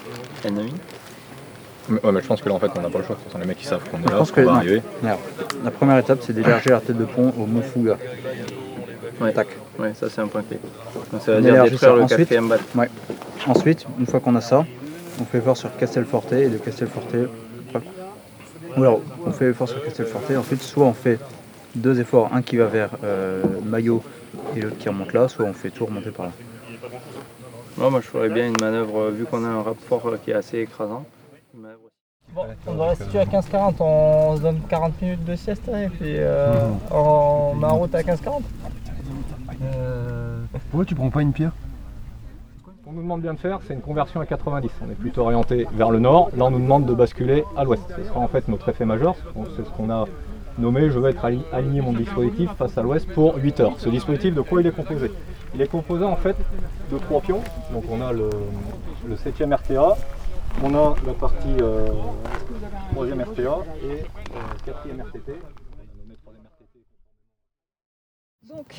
ennemi. 0.45 0.71
Mais, 1.89 1.99
ouais, 2.01 2.11
mais 2.13 2.21
je 2.21 2.27
pense 2.27 2.41
que 2.41 2.47
là 2.47 2.55
en 2.55 2.59
fait 2.59 2.71
on 2.77 2.81
n'a 2.81 2.89
pas 2.89 2.99
le 2.99 3.03
choix. 3.03 3.17
Ce 3.27 3.29
sont 3.33 3.39
les 3.39 3.45
mecs 3.45 3.57
qui 3.57 3.65
savent 3.65 3.83
qu'on 3.91 3.97
est 3.97 4.03
Je 4.07 4.11
là, 4.11 4.17
pense 4.19 4.31
qu'on 4.31 4.37
que 4.37 4.45
va 4.45 4.51
non. 4.53 4.57
arriver. 4.59 4.81
La 5.65 5.71
première 5.71 5.97
étape, 5.97 6.19
c'est 6.21 6.31
d'élargir 6.31 6.71
la 6.75 6.79
tête 6.79 6.97
de 6.97 7.03
pont 7.03 7.33
au 7.37 7.45
Mont 7.45 7.61
Fouga. 7.61 7.97
Ouais. 9.19 9.33
Tac. 9.33 9.47
Ouais, 9.77 9.91
ça 9.99 10.07
c'est 10.09 10.21
un 10.21 10.27
point 10.27 10.43
clé. 10.43 10.59
Donc 11.11 11.21
ça 11.23 11.33
veut 11.33 11.37
On 11.39 11.41
dire 11.41 11.53
détruire 11.63 11.79
ça. 11.79 11.87
le 11.93 12.01
Ensuite- 12.03 12.19
quatrième. 12.19 12.49
Ouais. 12.75 12.89
Ensuite, 13.47 13.85
une 13.99 14.05
fois 14.05 14.19
qu'on 14.19 14.35
a 14.35 14.41
ça, 14.41 14.65
on 15.19 15.25
fait 15.25 15.41
fort 15.41 15.57
sur 15.57 15.75
Castelforte 15.77 16.31
et 16.33 16.49
de 16.49 16.57
Castelforte. 16.57 17.15
Ou 18.75 18.81
alors, 18.81 19.01
on 19.25 19.31
fait 19.31 19.49
effort 19.49 19.67
sur 19.67 19.83
Castelforte. 19.83 20.31
Ensuite, 20.31 20.61
soit 20.61 20.85
on 20.85 20.93
fait 20.93 21.19
deux 21.75 21.99
efforts, 21.99 22.29
un 22.33 22.41
qui 22.41 22.57
va 22.57 22.65
vers 22.65 22.89
euh, 23.03 23.43
Maillot 23.65 24.03
et 24.55 24.61
l'autre 24.61 24.77
qui 24.77 24.89
remonte 24.89 25.13
là, 25.13 25.27
soit 25.27 25.45
on 25.45 25.53
fait 25.53 25.69
tout 25.69 25.85
remonter 25.85 26.11
par 26.11 26.27
là. 26.27 26.31
Moi, 27.77 27.89
moi 27.89 28.01
je 28.01 28.07
ferais 28.07 28.29
bien 28.29 28.47
une 28.47 28.59
manœuvre, 28.59 28.99
euh, 28.99 29.11
vu 29.11 29.25
qu'on 29.25 29.43
a 29.43 29.47
un 29.47 29.63
rapport 29.63 30.05
euh, 30.07 30.19
qui 30.23 30.31
est 30.31 30.35
assez 30.35 30.59
écrasant. 30.59 31.05
Bon, 32.33 32.41
on 32.67 32.73
doit 32.73 32.89
rester 32.89 33.19
à 33.19 33.25
15-40, 33.25 33.75
on 33.79 34.37
se 34.37 34.41
donne 34.41 34.61
40 34.67 35.01
minutes 35.01 35.23
de 35.23 35.35
sieste 35.35 35.67
et 35.67 35.89
puis 35.89 36.15
euh, 36.17 36.53
on 36.91 37.53
met 37.55 37.67
en 37.67 37.77
route 37.77 37.93
à 37.93 38.01
15-40. 38.01 38.41
Pourquoi 40.69 40.85
tu 40.85 40.95
prends 40.95 41.09
pas 41.09 41.21
une 41.21 41.33
pierre? 41.33 41.51
Qu'on 42.93 42.97
nous 42.97 43.03
demande 43.05 43.21
bien 43.23 43.33
de 43.33 43.39
faire, 43.39 43.59
c'est 43.65 43.73
une 43.73 43.81
conversion 43.81 44.21
à 44.21 44.27
90. 44.27 44.69
On 44.85 44.91
est 44.91 44.93
plutôt 44.93 45.21
orienté 45.21 45.65
vers 45.73 45.89
le 45.89 45.97
nord. 45.97 46.29
Là, 46.37 46.45
on 46.45 46.51
nous 46.51 46.59
demande 46.59 46.85
de 46.85 46.93
basculer 46.93 47.43
à 47.57 47.63
l'ouest. 47.63 47.81
Ce 47.97 48.03
sera 48.03 48.19
en 48.19 48.27
fait 48.27 48.47
notre 48.47 48.69
effet 48.69 48.85
majeur. 48.85 49.15
C'est 49.55 49.65
ce 49.65 49.69
qu'on 49.71 49.89
a 49.89 50.05
nommé 50.59 50.91
je 50.91 50.99
vais 50.99 51.09
être 51.09 51.25
ali- 51.25 51.41
aligné 51.51 51.81
mon 51.81 51.93
dispositif 51.93 52.51
face 52.51 52.77
à 52.77 52.83
l'ouest 52.83 53.11
pour 53.11 53.35
8 53.37 53.59
heures. 53.61 53.79
Ce 53.79 53.89
dispositif, 53.89 54.35
de 54.35 54.41
quoi 54.41 54.61
il 54.61 54.67
est 54.67 54.71
composé? 54.75 55.09
Il 55.55 55.61
est 55.63 55.67
composé 55.67 56.03
en 56.05 56.15
fait 56.17 56.35
de 56.91 56.99
trois 56.99 57.19
pions. 57.21 57.41
Donc 57.71 57.83
on 57.89 57.99
a 57.99 58.13
le, 58.13 58.29
le 59.07 59.15
7e 59.15 59.55
RTA, 59.55 59.97
on 60.63 60.75
a 60.75 60.93
la 61.07 61.13
partie 61.13 61.55
euh, 61.61 61.87
3e 62.95 63.23
RTA 63.23 63.57
et 63.83 64.03
euh, 64.03 64.71
4e 64.71 65.01
RTT. 65.01 65.31
Donc, 68.47 68.75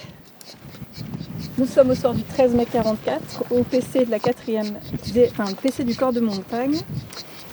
nous 1.59 1.67
sommes 1.67 1.90
au 1.90 1.95
soir 1.95 2.14
du 2.14 2.23
13 2.23 2.53
mai 2.55 2.67
44, 2.71 3.45
au 3.51 3.62
PC 3.62 4.05
de 4.07 4.11
la 4.11 4.19
4e, 4.19 4.73
dé- 5.12 5.29
enfin, 5.31 5.53
PC 5.55 5.85
du 5.85 5.95
corps 5.95 6.12
de 6.12 6.21
montagne. 6.21 6.79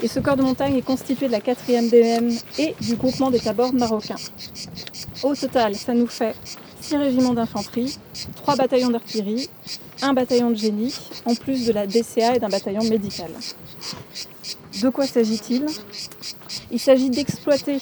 Et 0.04 0.08
ce 0.08 0.20
corps 0.20 0.36
de 0.36 0.42
montagne 0.42 0.76
est 0.78 0.82
constitué 0.82 1.28
de 1.28 1.32
la 1.32 1.40
4e 1.42 1.90
BM 1.92 2.32
et 2.58 2.74
du 2.82 2.96
groupement 2.96 3.30
des 3.30 3.40
tabords 3.40 3.74
marocains. 3.74 4.16
Au 5.22 5.36
total, 5.36 5.76
ça 5.76 5.94
nous 5.94 6.08
fait 6.08 6.36
6 6.82 6.98
régiments 6.98 7.34
d'infanterie, 7.36 7.98
3 8.38 8.56
bataillons 8.56 8.90
d'artillerie, 8.90 9.48
un 10.02 10.14
bataillon 10.14 10.50
de 10.50 10.56
génie, 10.56 10.96
en 11.26 11.36
plus 11.36 11.68
de 11.68 11.72
la 11.74 11.86
DCA 11.86 12.36
et 12.36 12.40
d'un 12.40 12.50
bataillon 12.50 12.84
médical. 12.90 13.30
De 14.82 14.90
quoi 14.90 15.06
s'agit-il? 15.06 15.68
Il 16.72 16.80
s'agit 16.80 17.12
d'exploiter 17.12 17.78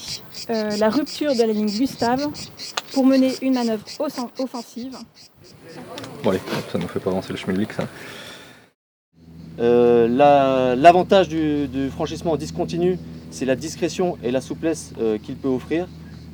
euh, 0.49 0.75
la 0.75 0.89
rupture 0.89 1.34
de 1.34 1.39
la 1.43 1.53
ligne 1.53 1.69
Gustave 1.71 2.27
pour 2.91 3.05
mener 3.05 3.32
une 3.41 3.53
manœuvre 3.53 3.86
offen- 3.99 4.27
offensive. 4.39 4.97
Bon 6.23 6.34
ça 6.71 6.77
nous 6.77 6.88
fait 6.88 6.99
pas 6.99 7.12
avancer 7.12 7.32
le 7.32 7.38
schmilblick 7.38 7.73
ça. 7.73 7.88
Euh, 9.60 10.08
la- 10.08 10.75
L'avantage 10.75 11.27
du, 11.29 11.89
franchissement 11.91 12.32
en 12.34 12.38
discontinu, 12.38 12.97
c'est 13.32 13.45
la 13.45 13.55
discrétion 13.55 14.17
et 14.23 14.32
la 14.32 14.41
souplesse 14.41 14.93
euh, 14.99 15.17
qu'il 15.17 15.36
peut 15.36 15.47
offrir 15.49 15.88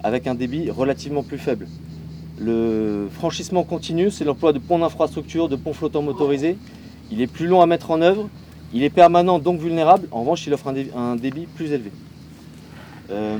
avec 0.04 0.28
un 0.28 0.36
débit 0.36 0.70
relativement 0.70 1.24
plus 1.24 1.38
faible. 1.38 1.68
Le 2.40 3.08
franchissement 3.12 3.64
continu, 3.64 4.12
c'est 4.12 4.26
l'emploi 4.26 4.54
de 4.54 4.60
ponts 4.60 4.80
d'infrastructure, 4.80 5.50
de 5.50 5.56
ponts 5.56 5.74
flottants 5.74 6.02
motorisés. 6.02 6.58
Il 7.12 7.22
est 7.22 7.28
plus 7.28 7.48
long 7.48 7.62
à 7.62 7.66
mettre 7.66 7.92
en 7.92 8.02
œuvre, 8.02 8.30
il 8.74 8.84
est 8.84 8.90
permanent 8.90 9.40
donc 9.40 9.60
vulnérable. 9.60 10.08
En 10.12 10.22
revanche, 10.22 10.46
il 10.48 10.54
offre 10.54 10.68
un 10.96 11.16
débit 11.16 11.46
plus 11.56 11.72
élevé. 11.72 11.92
Euh, 13.12 13.38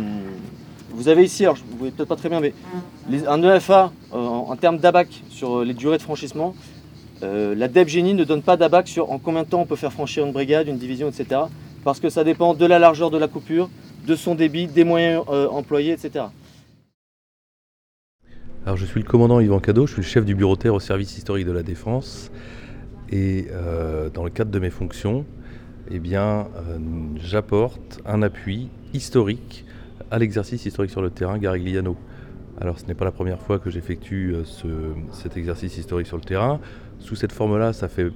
vous 0.92 1.08
avez 1.08 1.24
ici, 1.24 1.44
alors 1.44 1.56
je- 1.56 1.64
voyez 1.78 1.92
peut-être 1.92 2.10
pas 2.10 2.16
très 2.16 2.30
bien, 2.30 2.40
mais 2.40 2.54
un 3.28 3.44
EFA 3.44 3.92
euh, 4.14 4.18
en, 4.18 4.56
termes 4.56 4.78
d'ABAC 4.78 5.24
sur 5.30 5.60
euh, 5.60 5.66
les 5.66 5.74
durées 5.74 5.98
de 5.98 6.02
franchissement, 6.02 6.56
euh, 7.24 7.56
la 7.56 7.68
DEB 7.68 7.88
Génie 7.88 8.14
ne 8.14 8.24
donne 8.24 8.42
pas 8.42 8.58
d'abac 8.58 8.88
sur 8.88 9.12
en 9.12 9.20
combien 9.20 9.44
de 9.44 9.48
temps 9.48 9.62
on 9.62 9.66
peut 9.66 9.76
faire 9.76 9.94
franchir 9.94 10.26
une 10.26 10.34
brigade, 10.34 10.68
une 10.68 10.78
division, 10.78 11.08
etc. 11.10 11.42
Parce 11.84 12.00
que 12.00 12.10
ça 12.10 12.24
dépend 12.24 12.54
de 12.54 12.66
la 12.66 12.80
largeur 12.80 13.10
de 13.12 13.18
la 13.18 13.28
coupure, 13.28 13.70
de 14.08 14.16
son 14.16 14.36
débit, 14.36 14.68
des 14.68 14.84
moyens 14.84 15.24
employés, 15.28 15.94
etc. 15.94 16.26
Alors 18.66 18.78
je 18.78 18.86
suis 18.86 19.02
le 19.02 19.08
commandant 19.08 19.40
Yvan 19.40 19.60
Cadeau, 19.60 19.86
je 19.86 19.94
suis 19.94 20.02
le 20.02 20.08
chef 20.08 20.26
du 20.26 20.34
bureau 20.34 20.56
terre 20.56 20.74
au 20.74 20.80
service 20.80 21.18
historique 21.18 21.46
de 21.46 21.52
la 21.52 21.62
défense. 21.64 22.32
Et 23.12 23.48
dans 24.14 24.24
le 24.24 24.32
cadre 24.32 24.50
de 24.50 24.60
mes 24.60 24.72
fonctions, 24.72 25.26
eh 25.92 26.02
j'apporte 27.18 28.02
un 28.06 28.24
appui 28.24 28.70
historique 28.94 29.66
à 30.12 30.20
l'exercice 30.20 30.66
historique 30.66 30.92
sur 30.92 31.02
le 31.02 31.10
terrain 31.10 31.38
Garigliano. 31.38 31.96
Alors 32.60 32.80
ce 32.80 32.86
n'est 32.86 32.94
pas 32.94 33.06
la 33.06 33.12
première 33.12 33.42
fois 33.42 33.60
que 33.60 33.70
j'effectue 33.70 34.34
euh, 34.34 34.44
ce- 34.46 34.94
cet 35.12 35.36
exercice 35.38 35.78
historique 35.78 36.08
sur 36.08 36.18
le 36.18 36.24
terrain. 36.24 36.60
Sous 37.00 37.16
cette 37.16 37.32
forme-là, 37.32 37.74
ça 37.74 37.90
fait 37.90 38.12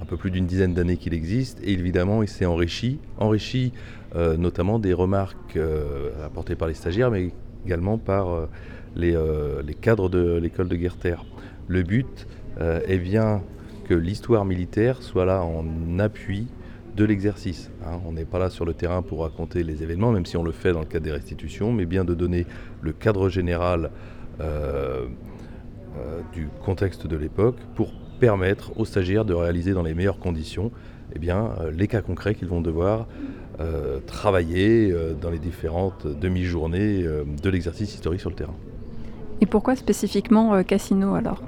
un 0.00 0.04
peu 0.04 0.16
plus 0.16 0.30
d'une 0.30 0.46
dizaine 0.46 0.74
d'années 0.74 0.96
qu'il 0.96 1.14
existe 1.14 1.58
et 1.62 1.72
évidemment 1.72 2.22
il 2.22 2.28
s'est 2.28 2.46
enrichi, 2.46 2.98
enrichi 3.18 3.72
euh, 4.14 4.36
notamment 4.36 4.78
des 4.78 4.92
remarques 4.92 5.56
euh, 5.56 6.10
apportées 6.24 6.54
par 6.54 6.68
les 6.68 6.74
stagiaires 6.74 7.10
mais 7.10 7.30
également 7.64 7.98
par 7.98 8.48
les, 8.96 9.16
les, 9.64 9.74
cadres 9.74 10.08
de 10.08 10.36
l'école 10.36 10.68
de 10.68 10.74
guerre 10.74 10.96
terre. 10.96 11.24
Le 11.68 11.84
but 11.84 12.26
est 12.60 12.98
bien 12.98 13.40
que 13.84 13.94
l'histoire 13.94 14.44
militaire 14.44 15.00
soit 15.00 15.24
là 15.24 15.44
en 15.44 15.98
appui 16.00 16.48
de 16.96 17.04
l'exercice. 17.04 17.70
Hein. 17.84 18.00
On 18.06 18.12
n'est 18.12 18.24
pas 18.24 18.38
là 18.38 18.50
sur 18.50 18.64
le 18.64 18.74
terrain 18.74 19.02
pour 19.02 19.22
raconter 19.22 19.62
les 19.62 19.82
événements, 19.82 20.12
même 20.12 20.26
si 20.26 20.36
on 20.36 20.42
le 20.42 20.52
fait 20.52 20.72
dans 20.72 20.80
le 20.80 20.86
cadre 20.86 21.04
des 21.04 21.12
restitutions, 21.12 21.72
mais 21.72 21.86
bien 21.86 22.04
de 22.04 22.14
donner 22.14 22.46
le 22.82 22.92
cadre 22.92 23.28
général 23.28 23.90
euh, 24.40 25.06
euh, 25.98 26.20
du 26.32 26.48
contexte 26.64 27.06
de 27.06 27.16
l'époque 27.16 27.56
pour 27.74 27.92
permettre 28.20 28.78
aux 28.78 28.84
stagiaires 28.84 29.24
de 29.24 29.34
réaliser 29.34 29.72
dans 29.72 29.82
les 29.82 29.94
meilleures 29.94 30.18
conditions 30.18 30.70
eh 31.14 31.30
euh, 31.30 31.70
les 31.70 31.86
cas 31.86 32.00
concrets 32.00 32.34
qu'ils 32.34 32.48
vont 32.48 32.60
devoir 32.60 33.06
travailler 34.06 34.92
dans 35.20 35.30
les 35.30 35.38
différentes 35.38 36.08
demi-journées 36.08 37.04
de 37.04 37.50
l'exercice 37.50 37.94
historique 37.94 38.18
sur 38.18 38.30
le 38.30 38.34
terrain. 38.34 38.56
Et 39.40 39.46
pourquoi 39.46 39.76
spécifiquement 39.76 40.64
Cassino 40.64 41.14
alors? 41.14 41.40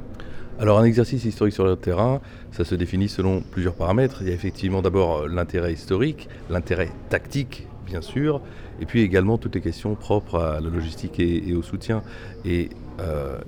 Alors 0.61 0.79
un 0.79 0.85
exercice 0.85 1.25
historique 1.25 1.55
sur 1.55 1.65
le 1.65 1.75
terrain, 1.75 2.21
ça 2.53 2.65
se 2.65 2.77
définit 2.77 3.09
selon 3.09 3.41
plusieurs 3.41 3.75
paramètres. 3.75 4.19
Il 4.21 4.29
y 4.29 4.31
a 4.31 4.35
effectivement 4.35 4.83
d'abord 4.83 5.27
l'intérêt 5.27 5.73
historique, 5.73 6.29
l'intérêt 6.49 6.91
tactique 7.09 7.67
bien 7.85 8.01
sûr, 8.01 8.41
et 8.81 8.87
puis 8.87 9.03
également 9.03 9.39
toutes 9.39 9.55
les 9.55 9.61
questions 9.61 9.95
propres 9.95 10.39
à 10.39 10.61
la 10.61 10.71
logistique 10.71 11.21
et, 11.21 11.55
au 11.55 11.63
soutien. 11.63 12.03
Et, 12.45 12.71
euh, 13.01 13.39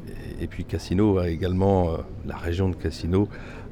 puis 0.51 0.65
Cassino 0.65 1.19
a 1.19 1.29
également, 1.29 1.91
euh, 1.91 1.97
la 2.27 2.37
région 2.37 2.69
de 2.69 2.77
Cassino 2.77 3.29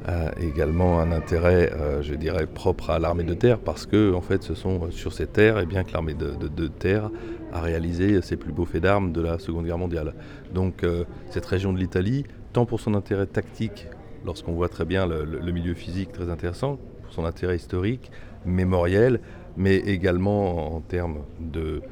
a 0.06 0.38
également 0.40 1.00
un 1.00 1.12
intérêt, 1.12 1.72
euh, 1.72 2.02
je 2.02 2.14
dirais, 2.14 2.46
propre 2.46 2.90
à 2.90 2.98
l'armée 2.98 3.24
de 3.24 3.34
terre, 3.34 3.58
parce 3.58 3.86
que 3.86 4.14
en 4.14 4.20
fait 4.20 4.42
ce 4.42 4.54
sont 4.54 4.90
sur 4.90 5.12
ces 5.12 5.26
terres, 5.26 5.58
et 5.58 5.66
bien 5.66 5.82
que 5.82 5.92
l'armée 5.92 6.14
de, 6.14 6.68
terre 6.68 7.10
a 7.52 7.60
réalisé 7.60 8.20
ses 8.22 8.36
plus 8.36 8.52
beaux 8.52 8.64
faits 8.64 8.82
d'armes 8.82 9.12
de 9.12 9.20
la 9.20 9.38
Seconde 9.38 9.66
Guerre 9.66 9.78
mondiale. 9.78 10.14
Donc 10.52 10.84
cette 11.30 11.46
région 11.46 11.72
de 11.72 11.78
l'Italie 11.78 12.24
tant 12.54 12.64
pour 12.64 12.80
son 12.80 12.94
intérêt 12.94 13.26
tactique, 13.26 13.88
lorsqu'on 14.24 14.52
voit 14.52 14.70
très 14.70 14.86
bien 14.86 15.06
le, 15.06 15.52
milieu 15.52 15.74
physique 15.74 16.12
très 16.12 16.30
intéressant, 16.30 16.78
pour 17.02 17.12
son 17.12 17.24
intérêt 17.26 17.56
historique, 17.56 18.10
mémoriel, 18.46 19.20
mais 19.56 19.76
également 19.76 20.74
en 20.74 20.80
termes 20.80 21.18
de 21.40 21.82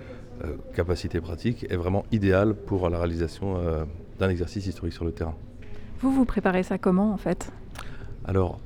euh, 0.44 0.54
capacité 0.74 1.20
pratique, 1.20 1.66
est 1.68 1.76
vraiment 1.76 2.04
idéal 2.12 2.54
pour 2.54 2.88
la 2.88 2.98
réalisation 2.98 3.56
euh, 3.58 3.84
d'un 4.20 4.30
exercice 4.30 4.66
historique 4.66 4.94
sur 4.94 5.04
le 5.04 5.10
terrain. 5.10 5.34
Vous, 6.00 6.12
vous 6.12 6.24
préparez 6.24 6.62
ça 6.62 6.78
comment 6.78 7.12
en 7.12 7.18
fait? 7.18 7.50
Alors, 8.24 8.60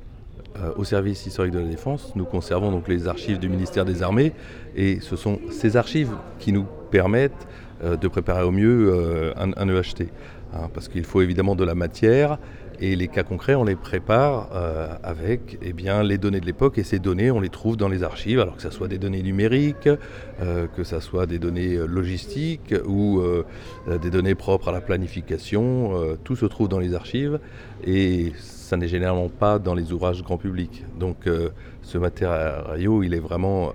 euh, 0.59 0.71
au 0.77 0.83
service 0.83 1.25
historique 1.25 1.53
de 1.53 1.59
la 1.59 1.67
défense, 1.67 2.15
nous 2.15 2.25
conservons 2.25 2.71
donc 2.71 2.87
les 2.87 3.07
archives 3.07 3.39
du 3.39 3.49
ministère 3.49 3.85
des 3.85 4.03
Armées 4.03 4.33
et 4.75 4.99
ce 4.99 5.15
sont 5.15 5.39
ces 5.49 5.77
archives 5.77 6.13
qui 6.37 6.53
nous 6.53 6.65
permettent 6.91 7.47
de 7.83 8.07
préparer 8.07 8.41
au 8.41 8.49
mieux 8.49 9.33
un, 9.37 9.51
un 9.55 9.69
EHT. 9.69 10.09
Hein, 10.57 10.69
parce 10.73 10.87
qu'il 10.87 11.03
faut 11.03 11.21
évidemment 11.21 11.55
de 11.55 11.63
la 11.63 11.75
matière 11.75 12.37
et 12.79 12.95
les 12.95 13.07
cas 13.07 13.23
concrets, 13.23 13.55
on 13.55 13.63
les 13.63 13.75
prépare 13.75 14.49
euh, 14.53 14.87
avec 15.03 15.57
eh 15.61 15.73
bien, 15.73 16.03
les 16.03 16.17
données 16.17 16.39
de 16.39 16.45
l'époque 16.45 16.77
et 16.77 16.83
ces 16.83 16.99
données, 16.99 17.31
on 17.31 17.39
les 17.39 17.49
trouve 17.49 17.75
dans 17.75 17.87
les 17.87 18.03
archives, 18.03 18.39
alors 18.39 18.55
que 18.55 18.61
ce 18.61 18.69
soit 18.69 18.87
des 18.87 18.99
données 18.99 19.23
numériques, 19.23 19.89
euh, 20.41 20.67
que 20.75 20.83
ce 20.83 20.99
soit 20.99 21.25
des 21.25 21.39
données 21.39 21.75
euh, 21.75 21.85
logistiques 21.85 22.75
ou 22.85 23.21
des 23.87 24.09
données 24.09 24.35
propres 24.35 24.69
à 24.69 24.71
la 24.71 24.81
planification, 24.81 26.17
tout 26.23 26.35
se 26.35 26.45
trouve 26.45 26.67
dans 26.67 26.79
les 26.79 26.93
archives 26.93 27.39
et 27.85 28.31
ça 28.37 28.77
n'est 28.77 28.87
généralement 28.87 29.29
pas 29.29 29.59
dans 29.59 29.73
les 29.73 29.91
ouvrages 29.91 30.23
grand 30.23 30.37
public. 30.37 30.83
Donc 30.99 31.27
ce 31.81 31.97
matériau, 31.97 33.03
il 33.03 33.13
est 33.13 33.19
vraiment 33.19 33.73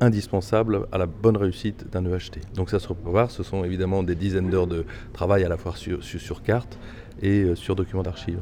indispensable 0.00 0.86
à 0.92 0.98
la 0.98 1.06
bonne 1.06 1.36
réussite 1.36 1.90
d'un 1.90 2.04
EHT. 2.04 2.40
Donc 2.54 2.70
ça 2.70 2.78
se 2.78 2.88
prépare, 2.92 3.30
ce 3.30 3.42
sont 3.42 3.64
évidemment 3.64 4.02
des 4.02 4.14
dizaines 4.14 4.50
d'heures 4.50 4.66
de 4.66 4.84
travail 5.12 5.44
à 5.44 5.48
la 5.48 5.56
fois 5.56 5.74
sur, 5.76 6.02
sur, 6.02 6.42
carte 6.42 6.78
et 7.22 7.42
euh, 7.42 7.54
sur 7.54 7.76
documents 7.76 8.02
d'archives. 8.02 8.40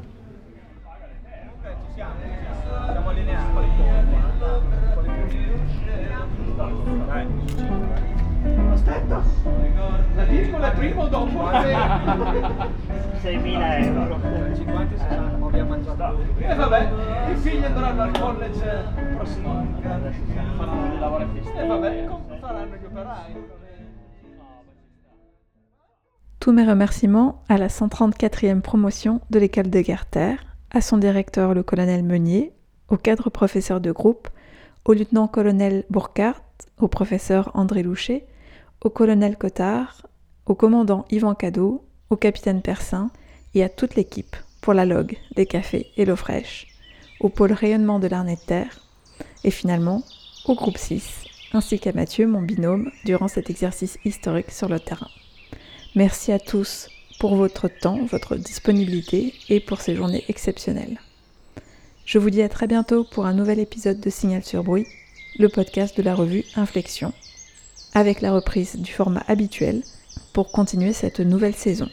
Tous 26.40 26.52
mes 26.52 26.64
remerciements 26.64 27.42
à 27.48 27.56
la 27.58 27.68
134e 27.68 28.60
promotion 28.60 29.20
de 29.30 29.38
l'école 29.38 29.70
de 29.70 29.80
guerre 29.80 30.06
terre, 30.06 30.38
à 30.70 30.80
son 30.80 30.98
directeur 30.98 31.54
le 31.54 31.62
colonel 31.62 32.02
Meunier, 32.04 32.52
au 32.88 32.96
cadre 32.96 33.30
professeur 33.30 33.80
de 33.80 33.92
groupe, 33.92 34.28
au 34.84 34.92
lieutenant-colonel 34.92 35.84
Bourcart, 35.90 36.42
au 36.78 36.88
professeur 36.88 37.50
André 37.54 37.82
Louchet, 37.82 38.26
au 38.82 38.90
colonel 38.90 39.36
Cotard, 39.36 40.07
au 40.48 40.54
commandant 40.54 41.04
Yvan 41.10 41.34
Cadeau, 41.34 41.84
au 42.10 42.16
capitaine 42.16 42.62
Persin 42.62 43.10
et 43.54 43.62
à 43.62 43.68
toute 43.68 43.94
l'équipe 43.94 44.34
pour 44.62 44.72
la 44.72 44.86
log, 44.86 45.16
les 45.36 45.46
cafés 45.46 45.92
et 45.96 46.04
l'eau 46.04 46.16
fraîche, 46.16 46.66
au 47.20 47.28
pôle 47.28 47.52
rayonnement 47.52 47.98
de 47.98 48.08
l'arnée 48.08 48.36
de 48.36 48.40
terre, 48.40 48.80
et 49.44 49.50
finalement 49.50 50.02
au 50.46 50.54
groupe 50.54 50.78
6, 50.78 51.24
ainsi 51.52 51.78
qu'à 51.78 51.92
Mathieu, 51.92 52.26
mon 52.26 52.42
binôme, 52.42 52.90
durant 53.04 53.28
cet 53.28 53.50
exercice 53.50 53.98
historique 54.04 54.50
sur 54.50 54.68
le 54.68 54.80
terrain. 54.80 55.08
Merci 55.94 56.32
à 56.32 56.38
tous 56.38 56.88
pour 57.20 57.36
votre 57.36 57.68
temps, 57.68 58.04
votre 58.06 58.36
disponibilité 58.36 59.34
et 59.48 59.60
pour 59.60 59.80
ces 59.80 59.94
journées 59.94 60.24
exceptionnelles. 60.28 60.98
Je 62.06 62.18
vous 62.18 62.30
dis 62.30 62.42
à 62.42 62.48
très 62.48 62.66
bientôt 62.66 63.04
pour 63.04 63.26
un 63.26 63.34
nouvel 63.34 63.58
épisode 63.58 64.00
de 64.00 64.10
Signal 64.10 64.42
sur 64.44 64.64
bruit, 64.64 64.86
le 65.38 65.48
podcast 65.48 65.96
de 65.96 66.02
la 66.02 66.14
revue 66.14 66.44
Inflexion, 66.56 67.12
avec 67.92 68.22
la 68.22 68.32
reprise 68.32 68.76
du 68.76 68.92
format 68.92 69.24
habituel 69.28 69.82
pour 70.38 70.52
continuer 70.52 70.92
cette 70.92 71.18
nouvelle 71.18 71.56
saison. 71.56 71.88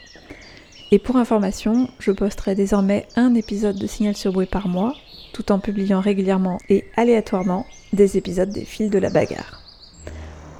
Et 0.91 0.99
pour 0.99 1.15
information, 1.15 1.89
je 1.97 2.11
posterai 2.11 2.53
désormais 2.53 3.07
un 3.15 3.33
épisode 3.33 3.75
de 3.75 3.87
Signal 3.87 4.15
sur 4.15 4.33
bruit 4.33 4.45
par 4.45 4.67
mois, 4.67 4.93
tout 5.33 5.51
en 5.51 5.57
publiant 5.57 5.99
régulièrement 5.99 6.59
et 6.69 6.85
aléatoirement 6.95 7.65
des 7.91 8.17
épisodes 8.17 8.51
des 8.51 8.63
fils 8.63 8.91
de 8.91 8.99
la 8.99 9.09
bagarre. 9.09 9.63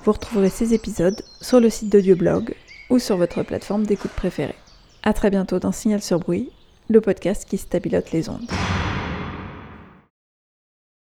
Vous 0.03 0.13
retrouverez 0.13 0.49
ces 0.49 0.73
épisodes 0.73 1.21
sur 1.41 1.59
le 1.59 1.69
site 1.69 1.91
d'Audioblog 1.91 2.55
ou 2.89 2.97
sur 2.97 3.17
votre 3.17 3.43
plateforme 3.43 3.85
d'écoute 3.85 4.13
préférée. 4.15 4.55
A 5.03 5.13
très 5.13 5.29
bientôt 5.29 5.59
dans 5.59 5.71
Signal 5.71 6.01
sur 6.01 6.17
bruit, 6.17 6.49
le 6.89 7.01
podcast 7.01 7.45
qui 7.47 7.59
stabilote 7.59 8.11
les 8.11 8.29
ondes. 8.29 8.49